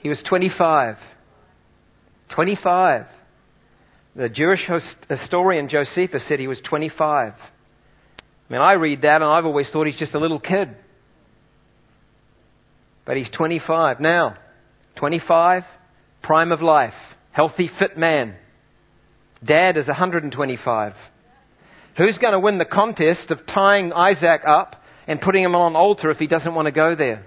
He 0.00 0.08
was 0.08 0.18
25. 0.28 0.96
25. 2.34 3.06
The 4.14 4.28
Jewish 4.28 4.60
historian 5.08 5.68
Josephus 5.68 6.22
said 6.28 6.40
he 6.40 6.48
was 6.48 6.60
25. 6.68 7.32
I 7.32 8.52
mean, 8.52 8.60
I 8.60 8.72
read 8.74 9.02
that 9.02 9.16
and 9.16 9.24
I've 9.24 9.44
always 9.44 9.66
thought 9.72 9.86
he's 9.86 9.98
just 9.98 10.14
a 10.14 10.18
little 10.18 10.40
kid. 10.40 10.76
But 13.06 13.16
he's 13.16 13.30
25 13.30 14.00
now. 14.00 14.36
25, 14.96 15.62
prime 16.22 16.52
of 16.52 16.60
life, 16.60 16.94
healthy, 17.32 17.70
fit 17.78 17.96
man. 17.96 18.34
Dad 19.44 19.76
is 19.76 19.86
125. 19.86 20.92
Who's 21.96 22.18
going 22.18 22.32
to 22.32 22.40
win 22.40 22.58
the 22.58 22.64
contest 22.64 23.30
of 23.30 23.46
tying 23.46 23.92
Isaac 23.92 24.42
up 24.46 24.82
and 25.06 25.20
putting 25.20 25.44
him 25.44 25.54
on 25.54 25.72
an 25.72 25.76
altar 25.76 26.10
if 26.10 26.18
he 26.18 26.26
doesn't 26.26 26.54
want 26.54 26.66
to 26.66 26.72
go 26.72 26.94
there? 26.94 27.24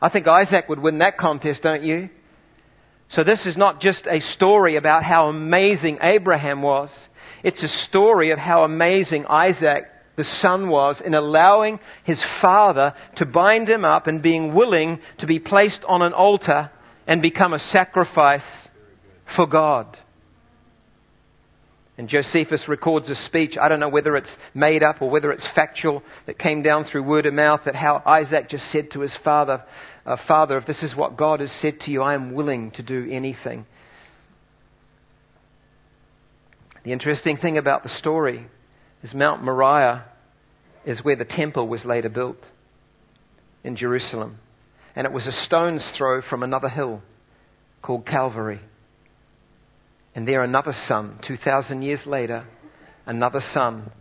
I 0.00 0.08
think 0.08 0.26
Isaac 0.26 0.68
would 0.68 0.78
win 0.78 0.98
that 0.98 1.18
contest, 1.18 1.62
don't 1.62 1.82
you? 1.82 2.10
So 3.10 3.24
this 3.24 3.40
is 3.46 3.56
not 3.56 3.80
just 3.80 4.06
a 4.06 4.20
story 4.34 4.76
about 4.76 5.04
how 5.04 5.28
amazing 5.28 5.98
Abraham 6.02 6.62
was. 6.62 6.90
It's 7.42 7.62
a 7.62 7.88
story 7.88 8.30
of 8.30 8.38
how 8.38 8.64
amazing 8.64 9.26
Isaac, 9.26 9.84
the 10.16 10.24
son, 10.40 10.68
was 10.68 10.96
in 11.04 11.14
allowing 11.14 11.78
his 12.04 12.18
father 12.40 12.94
to 13.16 13.26
bind 13.26 13.68
him 13.68 13.84
up 13.84 14.06
and 14.06 14.22
being 14.22 14.54
willing 14.54 14.98
to 15.18 15.26
be 15.26 15.38
placed 15.38 15.80
on 15.86 16.02
an 16.02 16.12
altar 16.12 16.70
and 17.06 17.22
become 17.22 17.52
a 17.52 17.70
sacrifice 17.72 18.40
for 19.36 19.46
God. 19.46 19.98
And 21.98 22.08
Josephus 22.08 22.60
records 22.68 23.08
a 23.08 23.14
speech, 23.26 23.56
I 23.60 23.68
don't 23.68 23.80
know 23.80 23.88
whether 23.88 24.16
it's 24.16 24.28
made 24.54 24.82
up 24.82 25.00
or 25.00 25.08
whether 25.08 25.32
it's 25.32 25.46
factual, 25.54 26.02
that 26.26 26.38
came 26.38 26.62
down 26.62 26.84
through 26.84 27.04
word 27.04 27.24
of 27.24 27.32
mouth 27.32 27.60
that 27.64 27.74
how 27.74 28.02
Isaac 28.04 28.50
just 28.50 28.64
said 28.70 28.90
to 28.92 29.00
his 29.00 29.12
father, 29.24 29.62
uh, 30.04 30.16
Father, 30.28 30.58
if 30.58 30.66
this 30.66 30.82
is 30.82 30.94
what 30.94 31.16
God 31.16 31.40
has 31.40 31.50
said 31.62 31.80
to 31.80 31.90
you, 31.90 32.02
I 32.02 32.14
am 32.14 32.34
willing 32.34 32.70
to 32.72 32.82
do 32.82 33.08
anything. 33.10 33.64
The 36.84 36.92
interesting 36.92 37.38
thing 37.38 37.58
about 37.58 37.82
the 37.82 37.88
story 37.98 38.46
is 39.06 39.14
Mount 39.14 39.44
Moriah 39.44 40.04
is 40.84 40.98
where 41.04 41.14
the 41.14 41.24
temple 41.24 41.68
was 41.68 41.84
later 41.84 42.08
built 42.08 42.38
in 43.62 43.76
Jerusalem. 43.76 44.38
And 44.96 45.06
it 45.06 45.12
was 45.12 45.26
a 45.26 45.44
stone's 45.46 45.82
throw 45.96 46.22
from 46.22 46.42
another 46.42 46.68
hill 46.68 47.02
called 47.82 48.06
Calvary. 48.06 48.60
And 50.14 50.26
there, 50.26 50.42
another 50.42 50.74
son, 50.88 51.20
2,000 51.26 51.82
years 51.82 52.00
later, 52.04 52.46
another 53.04 53.44
son 53.54 53.92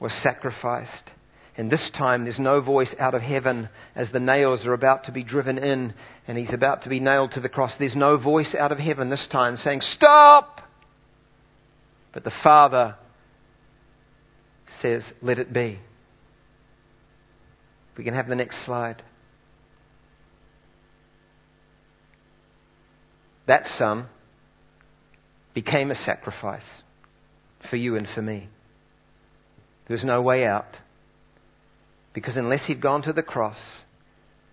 was 0.00 0.10
sacrificed. 0.22 1.10
And 1.56 1.70
this 1.70 1.90
time, 1.96 2.24
there's 2.24 2.38
no 2.38 2.60
voice 2.60 2.94
out 2.98 3.14
of 3.14 3.22
heaven 3.22 3.68
as 3.94 4.08
the 4.12 4.18
nails 4.18 4.64
are 4.64 4.72
about 4.72 5.04
to 5.04 5.12
be 5.12 5.22
driven 5.22 5.58
in 5.58 5.94
and 6.26 6.38
he's 6.38 6.54
about 6.54 6.82
to 6.84 6.88
be 6.88 6.98
nailed 6.98 7.32
to 7.32 7.40
the 7.40 7.48
cross. 7.48 7.72
There's 7.78 7.94
no 7.94 8.16
voice 8.16 8.54
out 8.58 8.72
of 8.72 8.78
heaven 8.78 9.10
this 9.10 9.26
time 9.30 9.58
saying, 9.62 9.82
Stop! 9.96 10.60
But 12.12 12.24
the 12.24 12.32
Father 12.42 12.96
says, 14.82 15.02
Let 15.22 15.38
it 15.38 15.52
be. 15.52 15.78
We 17.96 18.04
can 18.04 18.14
have 18.14 18.28
the 18.28 18.34
next 18.34 18.56
slide. 18.64 19.02
That 23.46 23.64
son 23.78 24.06
became 25.54 25.90
a 25.90 26.04
sacrifice 26.04 26.62
for 27.68 27.76
you 27.76 27.96
and 27.96 28.06
for 28.14 28.22
me. 28.22 28.48
There 29.86 29.96
was 29.96 30.04
no 30.04 30.22
way 30.22 30.46
out. 30.46 30.76
Because 32.12 32.36
unless 32.36 32.66
he'd 32.66 32.80
gone 32.80 33.02
to 33.02 33.12
the 33.12 33.22
cross, 33.22 33.58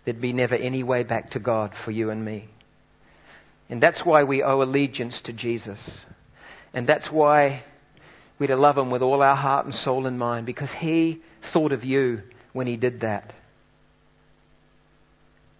there'd 0.04 0.22
be 0.22 0.34
never 0.34 0.56
any 0.56 0.84
way 0.84 1.04
back 1.04 1.32
to 1.32 1.40
God 1.40 1.72
for 1.86 1.92
you 1.92 2.10
and 2.10 2.26
me. 2.26 2.50
And 3.70 3.82
that's 3.82 4.02
why 4.04 4.24
we 4.24 4.42
owe 4.44 4.62
allegiance 4.62 5.16
to 5.26 5.34
Jesus. 5.34 5.80
And 6.74 6.88
that's 6.88 7.08
why 7.12 7.64
we're 8.40 8.48
to 8.48 8.56
love 8.56 8.78
him 8.78 8.92
with 8.92 9.02
all 9.02 9.22
our 9.22 9.36
heart 9.36 9.66
and 9.66 9.74
soul 9.74 10.06
and 10.06 10.20
mind, 10.20 10.46
because 10.46 10.70
he 10.80 11.22
thought 11.54 11.72
of 11.72 11.84
you 11.84 12.22
when 12.54 12.68
he 12.68 12.78
did 12.78 13.02
that. 13.02 13.34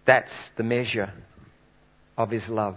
That's 0.06 0.30
the 0.56 0.62
measure 0.62 1.12
of 2.16 2.30
his 2.30 2.42
love. 2.48 2.76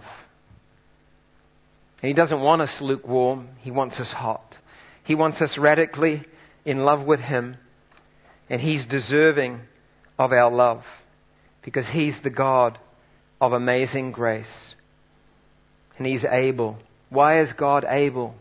And 2.02 2.08
He 2.08 2.14
doesn't 2.14 2.40
want 2.40 2.62
us 2.62 2.80
lukewarm, 2.80 3.48
He 3.60 3.70
wants 3.70 3.96
us 3.98 4.08
hot. 4.08 4.56
He 5.04 5.14
wants 5.14 5.40
us 5.40 5.56
radically 5.56 6.24
in 6.64 6.84
love 6.84 7.06
with 7.06 7.20
Him, 7.20 7.56
and 8.50 8.60
He's 8.60 8.84
deserving 8.86 9.60
of 10.18 10.32
our 10.32 10.50
love 10.50 10.82
because 11.64 11.86
He's 11.92 12.14
the 12.22 12.30
God 12.30 12.78
of 13.40 13.52
amazing 13.52 14.12
grace. 14.12 14.46
And 15.96 16.06
He's 16.06 16.24
able. 16.28 16.78
Why 17.08 17.40
is 17.40 17.48
God 17.56 17.84
able 17.88 18.34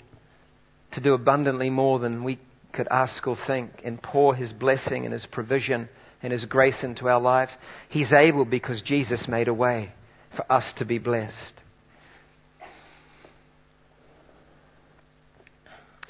to 0.93 1.01
do 1.01 1.13
abundantly 1.13 1.69
more 1.69 1.99
than 1.99 2.23
we 2.23 2.39
could 2.73 2.88
ask 2.89 3.27
or 3.27 3.38
think 3.47 3.82
and 3.84 4.01
pour 4.01 4.36
His 4.36 4.51
blessing 4.51 5.06
and 5.06 5.13
His 5.13 5.25
provision 5.32 5.89
and 6.23 6.32
His 6.32 6.45
grace 6.45 6.84
into 6.84 7.08
our 7.08 7.19
lives? 7.19 7.51
He's 7.89 8.12
able 8.12 8.45
because 8.45 8.82
Jesus 8.82 9.27
made 9.27 9.47
a 9.47 9.54
way 9.54 9.93
for 10.36 10.49
us 10.51 10.65
to 10.77 10.86
be 10.86 10.97
blessed. 10.97 11.54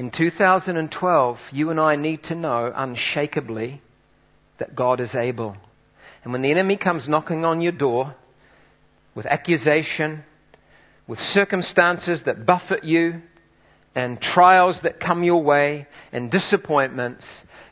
In 0.02 0.10
2012, 0.10 1.38
you 1.52 1.70
and 1.70 1.80
I 1.80 1.96
need 1.96 2.24
to 2.24 2.36
know 2.36 2.74
unshakably 2.76 3.82
that 4.58 4.76
God 4.76 5.00
is 5.00 5.14
able. 5.14 5.56
And 6.24 6.34
when 6.34 6.42
the 6.42 6.52
enemy 6.52 6.78
comes 6.78 7.08
knocking 7.08 7.46
on 7.46 7.62
your 7.62 7.72
door 7.72 8.16
with 9.14 9.26
accusation, 9.26 10.24
with 11.08 11.20
circumstances 11.34 12.22
that 12.26 12.46
buffet 12.46 12.84
you, 12.84 13.22
and 13.96 14.22
trials 14.22 14.76
that 14.84 15.00
come 15.00 15.24
your 15.24 15.44
way, 15.44 15.88
and 16.12 16.32
disappointments, 16.32 17.24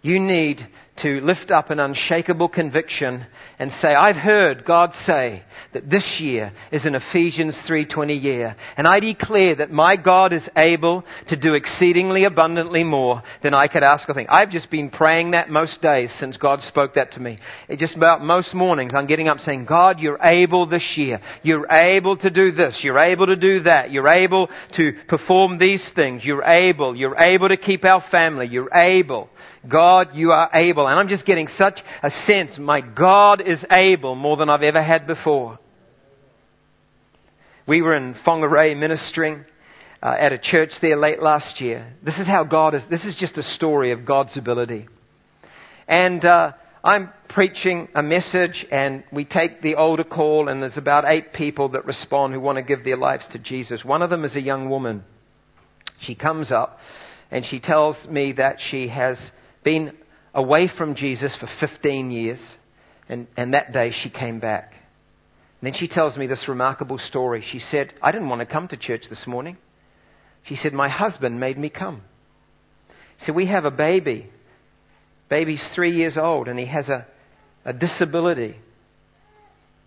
you 0.02 0.20
need 0.20 0.68
to 1.02 1.22
lift 1.22 1.52
up 1.52 1.70
an 1.70 1.80
unshakable 1.80 2.50
conviction 2.50 3.26
and 3.58 3.72
say, 3.82 3.90
I've 3.94 4.16
heard 4.16 4.66
God 4.66 4.92
say 5.06 5.44
that 5.74 5.90
this 5.90 6.04
year 6.20 6.52
is 6.72 6.86
an 6.86 6.96
Ephesians 6.96 7.56
3:20 7.68 8.22
year, 8.22 8.56
and 8.78 8.88
I 8.88 9.00
declare 9.00 9.56
that 9.56 9.72
my 9.72 9.96
God 9.96 10.34
is 10.34 10.42
able 10.58 11.04
to 11.30 11.36
do 11.36 11.54
exceedingly 11.54 12.24
abundantly 12.24 12.84
more 12.84 13.22
than 13.44 13.54
I 13.54 13.68
could 13.68 13.84
ask 13.84 14.10
or 14.10 14.14
think. 14.14 14.30
I've 14.32 14.52
just 14.52 14.70
been 14.70 14.90
praying 14.90 15.32
that 15.32 15.50
most 15.50 15.82
days 15.82 16.10
since 16.20 16.38
God 16.38 16.62
spoke 16.68 16.96
that 16.96 17.14
to 17.14 17.20
me. 17.20 17.40
It 17.68 17.80
just 17.80 17.96
about 17.96 18.24
most 18.24 18.54
mornings 18.54 18.94
I'm 18.96 19.08
getting 19.08 19.28
up 19.28 19.38
saying, 19.46 19.66
God, 19.66 20.00
you're 20.00 20.20
able 20.24 20.66
this 20.66 20.84
year. 20.96 21.22
You're 21.44 21.72
able 21.72 22.18
to 22.18 22.30
do 22.30 22.52
this. 22.52 22.76
You're 22.82 23.00
able 23.00 23.28
to 23.28 23.36
do 23.36 23.64
that. 23.64 23.92
You're 23.92 24.16
able 24.16 24.50
to 24.78 24.94
perform 25.08 25.58
these 25.58 25.82
things. 25.96 26.24
You're 26.24 26.44
able. 26.44 26.96
You're 26.96 27.18
able 27.20 27.50
to 27.50 27.58
keep 27.58 27.86
our 27.86 28.04
family. 28.10 28.48
You're 28.48 28.74
able. 28.74 29.30
God, 29.68 30.10
you 30.14 30.32
are 30.32 30.50
able. 30.54 30.88
And 30.90 31.00
I'm 31.00 31.08
just 31.08 31.26
getting 31.26 31.48
such 31.58 31.80
a 32.02 32.10
sense, 32.30 32.52
my 32.58 32.82
God 32.82 33.42
is 33.42 33.60
able 33.72 34.16
more 34.16 34.38
than 34.38 34.50
I've 34.50 34.64
ever 34.64 34.82
had 34.82 35.06
before. 35.06 35.60
We 37.68 37.82
were 37.82 37.96
in 37.96 38.16
Whangarei 38.26 38.78
ministering 38.78 39.46
uh, 40.02 40.16
at 40.20 40.32
a 40.32 40.40
church 40.40 40.72
there 40.82 40.98
late 40.98 41.22
last 41.22 41.62
year. 41.62 41.94
This 42.04 42.16
is 42.16 42.26
how 42.26 42.44
God 42.44 42.74
is, 42.74 42.82
this 42.90 43.04
is 43.04 43.16
just 43.16 43.38
a 43.38 43.44
story 43.56 43.92
of 43.92 44.06
God's 44.06 44.36
ability. 44.36 44.88
And 45.88 46.26
uh, 46.26 46.54
I'm 46.84 47.10
preaching 47.30 47.90
a 47.94 48.02
message, 48.02 48.66
and 48.72 49.04
we 49.12 49.26
take 49.26 49.62
the 49.62 49.76
altar 49.76 50.04
call, 50.04 50.50
and 50.50 50.62
there's 50.62 50.78
about 50.78 51.06
eight 51.06 51.34
people 51.34 51.70
that 51.70 51.86
respond 51.86 52.34
who 52.34 52.40
want 52.40 52.58
to 52.58 52.64
give 52.64 52.84
their 52.84 52.98
lives 52.98 53.26
to 53.34 53.40
Jesus. 53.40 53.86
One 53.86 54.02
of 54.02 54.10
them 54.10 54.26
is 54.26 54.36
a 54.36 54.42
young 54.42 54.70
woman. 54.70 55.04
She 56.02 56.16
comes 56.16 56.52
up 56.52 56.80
and 57.32 57.46
she 57.46 57.60
tells 57.60 57.96
me 58.08 58.32
that 58.34 58.58
she 58.72 58.88
has 58.88 59.18
been 59.64 59.94
away 60.40 60.72
from 60.78 60.96
Jesus 60.96 61.34
for 61.38 61.50
15 61.60 62.12
years, 62.12 62.40
and, 63.10 63.28
and 63.36 63.54
that 63.54 63.74
day 63.74 63.94
she 64.04 64.10
came 64.10 64.40
back. 64.40 64.72
And 65.62 65.74
then 65.74 65.78
she 65.78 65.90
tells 65.90 66.16
me 66.16 66.28
this 66.28 66.48
remarkable 66.48 66.98
story. 66.98 67.44
She 67.52 67.62
said, 67.70 67.94
I 68.02 68.14
didn't 68.14 68.30
want 68.30 68.40
to 68.40 68.46
come 68.46 68.70
to 68.70 68.78
church 68.78 69.04
this 69.10 69.28
morning. 69.28 69.58
She 70.46 70.56
said, 70.56 70.72
My 70.72 70.88
husband 70.88 71.42
made 71.42 71.58
me 71.58 71.70
come. 71.70 72.04
So 73.26 73.34
we 73.34 73.48
have 73.48 73.66
a 73.66 73.72
baby. 73.72 74.30
Baby's 75.30 75.62
three 75.76 75.96
years 75.96 76.14
old, 76.16 76.48
and 76.48 76.58
he 76.58 76.68
has 76.68 76.88
a, 76.88 77.06
a 77.66 77.74
disability. 77.74 78.56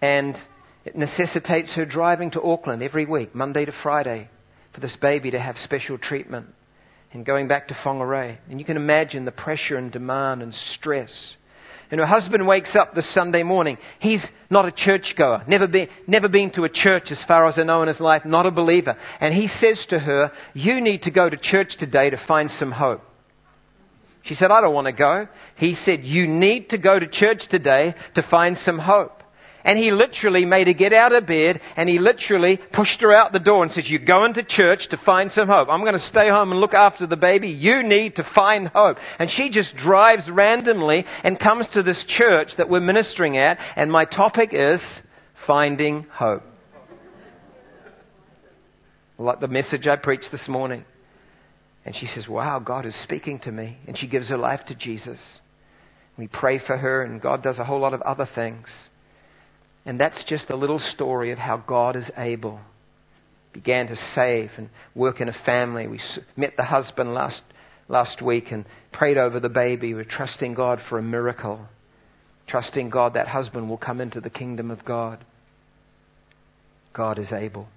And 0.02 0.36
it 0.84 0.94
necessitates 0.94 1.70
her 1.70 1.86
driving 1.86 2.30
to 2.32 2.42
Auckland 2.42 2.82
every 2.82 3.06
week, 3.06 3.34
Monday 3.34 3.64
to 3.64 3.72
Friday, 3.82 4.28
for 4.74 4.80
this 4.80 4.94
baby 5.00 5.30
to 5.30 5.40
have 5.40 5.56
special 5.64 5.96
treatment 5.96 6.48
and 7.12 7.24
going 7.26 7.48
back 7.48 7.68
to 7.68 7.74
Whangarei. 7.74 8.38
And 8.48 8.58
you 8.58 8.64
can 8.64 8.76
imagine 8.76 9.24
the 9.24 9.32
pressure 9.32 9.76
and 9.76 9.92
demand 9.92 10.42
and 10.42 10.54
stress. 10.74 11.10
And 11.90 12.00
her 12.00 12.06
husband 12.06 12.46
wakes 12.46 12.70
up 12.74 12.94
this 12.94 13.04
Sunday 13.12 13.42
morning. 13.42 13.76
He's 14.00 14.22
not 14.48 14.64
a 14.64 14.72
churchgoer, 14.72 15.44
never 15.46 15.66
been, 15.66 15.88
never 16.06 16.26
been 16.26 16.50
to 16.52 16.64
a 16.64 16.70
church 16.70 17.08
as 17.10 17.18
far 17.28 17.46
as 17.46 17.58
I 17.58 17.64
know 17.64 17.82
in 17.82 17.88
his 17.88 18.00
life, 18.00 18.24
not 18.24 18.46
a 18.46 18.50
believer. 18.50 18.96
And 19.20 19.34
he 19.34 19.48
says 19.60 19.78
to 19.90 19.98
her, 19.98 20.32
You 20.54 20.80
need 20.80 21.02
to 21.02 21.10
go 21.10 21.28
to 21.28 21.36
church 21.36 21.76
today 21.78 22.08
to 22.08 22.20
find 22.26 22.50
some 22.58 22.72
hope. 22.72 23.02
She 24.24 24.36
said, 24.36 24.50
I 24.50 24.62
don't 24.62 24.74
want 24.74 24.86
to 24.86 24.92
go. 24.92 25.28
He 25.56 25.76
said, 25.84 26.04
You 26.04 26.26
need 26.26 26.70
to 26.70 26.78
go 26.78 26.98
to 26.98 27.06
church 27.06 27.42
today 27.50 27.94
to 28.14 28.22
find 28.30 28.56
some 28.64 28.78
hope. 28.78 29.21
And 29.64 29.78
he 29.78 29.92
literally 29.92 30.44
made 30.44 30.66
her 30.66 30.72
get 30.72 30.92
out 30.92 31.12
of 31.12 31.26
bed 31.26 31.60
and 31.76 31.88
he 31.88 31.98
literally 31.98 32.58
pushed 32.72 33.00
her 33.00 33.16
out 33.16 33.32
the 33.32 33.38
door 33.38 33.62
and 33.62 33.72
said, 33.72 33.84
You're 33.86 34.04
going 34.04 34.34
to 34.34 34.42
church 34.42 34.80
to 34.90 34.96
find 35.04 35.30
some 35.34 35.48
hope. 35.48 35.68
I'm 35.70 35.82
going 35.82 35.98
to 35.98 36.08
stay 36.08 36.28
home 36.28 36.50
and 36.50 36.60
look 36.60 36.74
after 36.74 37.06
the 37.06 37.16
baby. 37.16 37.48
You 37.48 37.82
need 37.82 38.16
to 38.16 38.26
find 38.34 38.68
hope. 38.68 38.96
And 39.18 39.30
she 39.36 39.50
just 39.50 39.76
drives 39.76 40.28
randomly 40.28 41.04
and 41.22 41.38
comes 41.38 41.66
to 41.74 41.82
this 41.82 42.02
church 42.18 42.50
that 42.58 42.68
we're 42.68 42.80
ministering 42.80 43.38
at. 43.38 43.58
And 43.76 43.90
my 43.90 44.04
topic 44.04 44.50
is 44.52 44.80
finding 45.46 46.06
hope. 46.12 46.42
Like 49.18 49.40
the 49.40 49.48
message 49.48 49.86
I 49.86 49.96
preached 49.96 50.32
this 50.32 50.48
morning. 50.48 50.84
And 51.84 51.94
she 51.96 52.08
says, 52.14 52.26
Wow, 52.28 52.58
God 52.58 52.86
is 52.86 52.94
speaking 53.04 53.38
to 53.40 53.52
me. 53.52 53.78
And 53.86 53.96
she 53.98 54.06
gives 54.06 54.28
her 54.28 54.38
life 54.38 54.60
to 54.68 54.74
Jesus. 54.74 55.18
We 56.16 56.26
pray 56.26 56.58
for 56.58 56.76
her, 56.76 57.02
and 57.02 57.20
God 57.20 57.42
does 57.42 57.58
a 57.58 57.64
whole 57.64 57.80
lot 57.80 57.94
of 57.94 58.02
other 58.02 58.28
things. 58.34 58.66
And 59.84 59.98
that's 59.98 60.22
just 60.28 60.50
a 60.50 60.56
little 60.56 60.80
story 60.94 61.32
of 61.32 61.38
how 61.38 61.56
God 61.56 61.96
is 61.96 62.04
able. 62.16 62.60
Began 63.52 63.88
to 63.88 63.96
save 64.14 64.50
and 64.56 64.70
work 64.94 65.20
in 65.20 65.28
a 65.28 65.36
family. 65.44 65.86
We 65.86 66.00
met 66.36 66.56
the 66.56 66.64
husband 66.64 67.12
last, 67.14 67.42
last 67.88 68.22
week 68.22 68.50
and 68.50 68.64
prayed 68.92 69.18
over 69.18 69.40
the 69.40 69.48
baby. 69.48 69.92
We're 69.92 70.04
trusting 70.04 70.54
God 70.54 70.80
for 70.88 70.98
a 70.98 71.02
miracle. 71.02 71.66
Trusting 72.46 72.90
God 72.90 73.14
that 73.14 73.28
husband 73.28 73.68
will 73.68 73.76
come 73.76 74.00
into 74.00 74.20
the 74.20 74.30
kingdom 74.30 74.70
of 74.70 74.84
God. 74.84 75.24
God 76.92 77.18
is 77.18 77.32
able. 77.32 77.68